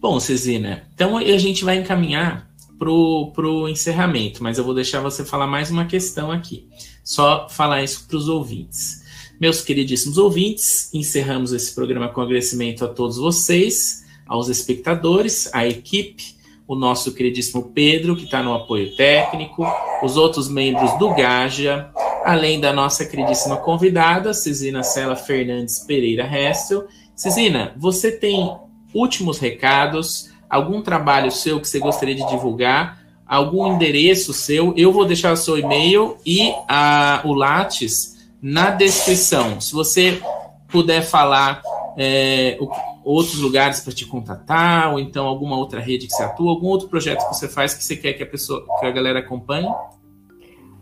Bom, 0.00 0.18
Cezina, 0.18 0.88
então 0.94 1.18
a 1.18 1.38
gente 1.38 1.64
vai 1.64 1.76
encaminhar 1.76 2.50
para 2.78 2.90
o 2.90 3.68
encerramento, 3.68 4.42
mas 4.42 4.58
eu 4.58 4.64
vou 4.64 4.74
deixar 4.74 5.00
você 5.00 5.24
falar 5.24 5.46
mais 5.46 5.70
uma 5.70 5.84
questão 5.84 6.32
aqui. 6.32 6.68
Só 7.04 7.48
falar 7.48 7.82
isso 7.82 8.08
para 8.08 8.16
os 8.16 8.28
ouvintes. 8.28 9.01
Meus 9.42 9.60
queridíssimos 9.60 10.18
ouvintes, 10.18 10.88
encerramos 10.94 11.52
esse 11.52 11.74
programa 11.74 12.08
com 12.08 12.20
agradecimento 12.20 12.84
a 12.84 12.88
todos 12.88 13.16
vocês, 13.16 14.04
aos 14.24 14.48
espectadores, 14.48 15.52
à 15.52 15.66
equipe, 15.66 16.36
o 16.64 16.76
nosso 16.76 17.12
queridíssimo 17.12 17.72
Pedro, 17.74 18.14
que 18.14 18.22
está 18.22 18.40
no 18.40 18.54
apoio 18.54 18.94
técnico, 18.94 19.66
os 20.00 20.16
outros 20.16 20.48
membros 20.48 20.96
do 20.96 21.12
Gaja, 21.12 21.90
além 22.24 22.60
da 22.60 22.72
nossa 22.72 23.04
queridíssima 23.04 23.56
convidada, 23.56 24.32
Cezina 24.32 24.84
Sela 24.84 25.16
Fernandes 25.16 25.80
Pereira 25.80 26.22
Restel, 26.22 26.86
Cezina, 27.16 27.74
você 27.76 28.12
tem 28.12 28.56
últimos 28.94 29.40
recados, 29.40 30.30
algum 30.48 30.80
trabalho 30.80 31.32
seu 31.32 31.60
que 31.60 31.66
você 31.66 31.80
gostaria 31.80 32.14
de 32.14 32.28
divulgar, 32.28 33.04
algum 33.26 33.74
endereço 33.74 34.32
seu? 34.32 34.72
Eu 34.76 34.92
vou 34.92 35.04
deixar 35.04 35.32
o 35.32 35.36
seu 35.36 35.58
e-mail 35.58 36.16
e 36.24 36.52
a, 36.68 37.22
o 37.24 37.34
Lattes 37.34 38.11
na 38.42 38.70
descrição. 38.70 39.60
Se 39.60 39.72
você 39.72 40.20
puder 40.68 41.02
falar 41.02 41.62
é, 41.96 42.58
outros 43.04 43.40
lugares 43.40 43.80
para 43.80 43.92
te 43.92 44.04
contatar, 44.06 44.92
ou 44.92 44.98
então 44.98 45.26
alguma 45.26 45.56
outra 45.56 45.80
rede 45.80 46.06
que 46.06 46.12
você 46.12 46.24
atua, 46.24 46.50
algum 46.50 46.66
outro 46.66 46.88
projeto 46.88 47.28
que 47.28 47.36
você 47.36 47.48
faz 47.48 47.74
que 47.74 47.84
você 47.84 47.96
quer 47.96 48.14
que 48.14 48.22
a 48.22 48.26
pessoa, 48.26 48.64
que 48.80 48.86
a 48.86 48.90
galera 48.90 49.20
acompanhe? 49.20 49.68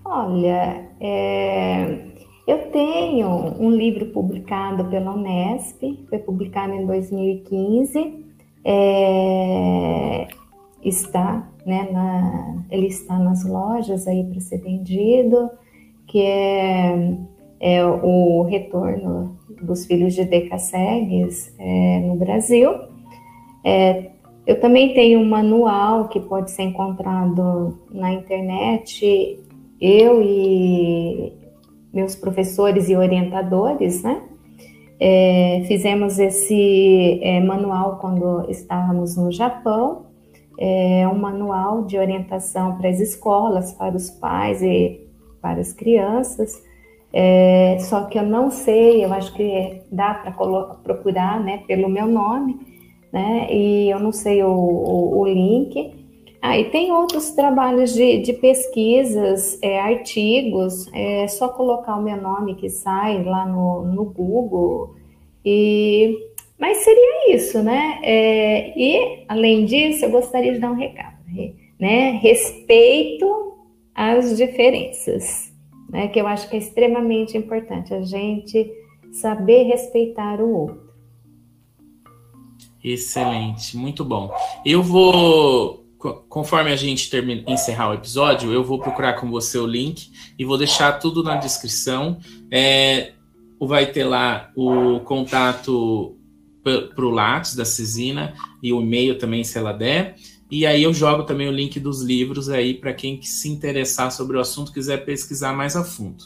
Olha, 0.04 0.88
é, 1.00 1.98
eu 2.46 2.70
tenho 2.70 3.28
um 3.60 3.70
livro 3.70 4.06
publicado 4.06 4.86
pela 4.86 5.12
Unesp, 5.14 5.82
foi 6.08 6.18
publicado 6.18 6.72
em 6.72 6.86
2015, 6.86 8.24
é, 8.64 10.28
está, 10.82 11.48
né, 11.66 11.88
na, 11.92 12.64
ele 12.70 12.86
está 12.86 13.18
nas 13.18 13.44
lojas 13.44 14.06
aí 14.06 14.24
para 14.24 14.40
ser 14.40 14.58
vendido, 14.58 15.50
que 16.06 16.20
é, 16.22 17.16
é, 17.60 17.84
o 17.84 18.42
retorno 18.42 19.36
dos 19.62 19.84
filhos 19.84 20.14
de 20.14 20.24
Decassegues 20.24 21.54
é, 21.58 22.00
no 22.00 22.16
Brasil. 22.16 22.72
É, 23.62 24.10
eu 24.46 24.58
também 24.58 24.94
tenho 24.94 25.20
um 25.20 25.28
manual 25.28 26.08
que 26.08 26.18
pode 26.18 26.50
ser 26.50 26.62
encontrado 26.62 27.78
na 27.92 28.12
internet. 28.12 29.38
Eu 29.78 30.22
e 30.22 31.32
meus 31.92 32.16
professores 32.16 32.88
e 32.88 32.96
orientadores, 32.96 34.02
né? 34.02 34.22
É, 34.98 35.62
fizemos 35.66 36.18
esse 36.18 37.20
é, 37.22 37.40
manual 37.40 37.98
quando 37.98 38.50
estávamos 38.50 39.16
no 39.16 39.32
Japão, 39.32 40.06
é 40.58 41.08
um 41.08 41.18
manual 41.18 41.84
de 41.84 41.96
orientação 41.96 42.76
para 42.76 42.90
as 42.90 43.00
escolas, 43.00 43.72
para 43.72 43.96
os 43.96 44.10
pais 44.10 44.62
e 44.62 45.00
para 45.40 45.58
as 45.58 45.72
crianças. 45.72 46.62
É, 47.12 47.76
só 47.80 48.04
que 48.04 48.18
eu 48.18 48.22
não 48.22 48.50
sei, 48.50 49.04
eu 49.04 49.12
acho 49.12 49.32
que 49.34 49.82
dá 49.90 50.14
para 50.14 50.32
procurar, 50.82 51.40
né, 51.40 51.64
pelo 51.66 51.88
meu 51.88 52.06
nome, 52.06 52.58
né? 53.12 53.48
E 53.50 53.90
eu 53.90 53.98
não 53.98 54.12
sei 54.12 54.42
o, 54.42 54.50
o, 54.50 55.20
o 55.20 55.26
link. 55.26 55.98
Ah, 56.42 56.58
e 56.58 56.70
tem 56.70 56.90
outros 56.90 57.32
trabalhos 57.32 57.92
de, 57.92 58.18
de 58.20 58.32
pesquisas, 58.32 59.58
é, 59.60 59.78
artigos, 59.78 60.88
é 60.94 61.28
só 61.28 61.48
colocar 61.48 61.96
o 61.96 62.02
meu 62.02 62.16
nome 62.16 62.54
que 62.54 62.70
sai 62.70 63.22
lá 63.22 63.44
no, 63.44 63.82
no 63.84 64.04
Google. 64.06 64.94
E, 65.44 66.16
mas 66.58 66.78
seria 66.78 67.34
isso, 67.34 67.62
né? 67.62 67.98
É, 68.02 68.72
e, 68.78 69.24
além 69.28 69.66
disso, 69.66 70.04
eu 70.04 70.10
gostaria 70.10 70.52
de 70.52 70.60
dar 70.60 70.70
um 70.70 70.76
recado, 70.76 71.18
né? 71.78 72.12
Respeito 72.22 73.54
às 73.94 74.36
diferenças, 74.36 75.49
né? 75.90 76.08
Que 76.08 76.20
eu 76.20 76.26
acho 76.26 76.48
que 76.48 76.56
é 76.56 76.58
extremamente 76.58 77.36
importante 77.36 77.92
a 77.92 78.02
gente 78.02 78.70
saber 79.12 79.64
respeitar 79.64 80.40
o 80.40 80.50
outro. 80.50 80.90
Excelente, 82.82 83.76
muito 83.76 84.04
bom. 84.04 84.32
Eu 84.64 84.82
vou 84.82 85.80
conforme 86.30 86.72
a 86.72 86.76
gente 86.76 87.10
termina, 87.10 87.42
encerrar 87.46 87.90
o 87.90 87.94
episódio, 87.94 88.50
eu 88.52 88.64
vou 88.64 88.78
procurar 88.78 89.14
com 89.14 89.30
você 89.30 89.58
o 89.58 89.66
link 89.66 90.10
e 90.38 90.44
vou 90.46 90.56
deixar 90.56 90.92
tudo 90.92 91.22
na 91.22 91.36
descrição. 91.36 92.18
É, 92.50 93.12
vai 93.60 93.84
ter 93.86 94.04
lá 94.04 94.50
o 94.56 95.00
contato 95.00 96.16
para 96.62 97.04
o 97.04 97.10
Lattes 97.10 97.54
da 97.54 97.66
Cisina 97.66 98.34
e 98.62 98.72
o 98.72 98.80
e-mail 98.80 99.18
também, 99.18 99.44
se 99.44 99.58
ela 99.58 99.72
der. 99.72 100.16
E 100.50 100.66
aí 100.66 100.82
eu 100.82 100.92
jogo 100.92 101.22
também 101.22 101.48
o 101.48 101.52
link 101.52 101.78
dos 101.78 102.02
livros 102.02 102.48
aí 102.48 102.74
para 102.74 102.92
quem 102.92 103.22
se 103.22 103.48
interessar 103.48 104.10
sobre 104.10 104.36
o 104.36 104.40
assunto 104.40 104.72
quiser 104.72 105.04
pesquisar 105.04 105.52
mais 105.52 105.76
a 105.76 105.84
fundo. 105.84 106.24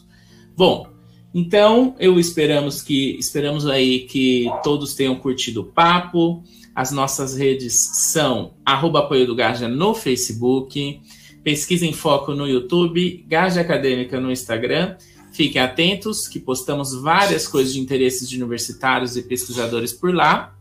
Bom, 0.56 0.88
então 1.34 1.94
eu 1.98 2.18
esperamos 2.18 2.80
que 2.80 3.18
esperamos 3.18 3.66
aí 3.66 4.00
que 4.00 4.46
todos 4.62 4.94
tenham 4.94 5.16
curtido 5.16 5.60
o 5.60 5.64
papo. 5.64 6.42
As 6.74 6.90
nossas 6.90 7.36
redes 7.36 7.74
são 7.74 8.54
arroba 8.64 9.00
apoio 9.00 9.26
do 9.26 9.34
Gaja 9.34 9.68
no 9.68 9.94
Facebook, 9.94 11.00
Pesquisa 11.42 11.84
em 11.84 11.92
Foco 11.92 12.34
no 12.34 12.48
YouTube, 12.48 13.24
Gaja 13.28 13.60
Acadêmica 13.60 14.18
no 14.18 14.32
Instagram. 14.32 14.96
Fiquem 15.32 15.60
atentos 15.60 16.26
que 16.26 16.40
postamos 16.40 16.94
várias 16.94 17.46
coisas 17.46 17.74
de 17.74 17.80
interesses 17.80 18.28
de 18.28 18.36
universitários 18.36 19.16
e 19.16 19.22
pesquisadores 19.22 19.92
por 19.92 20.14
lá. 20.14 20.56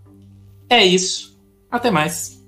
É 0.67 0.83
isso. 0.83 1.39
Até 1.71 1.89
mais. 1.89 2.42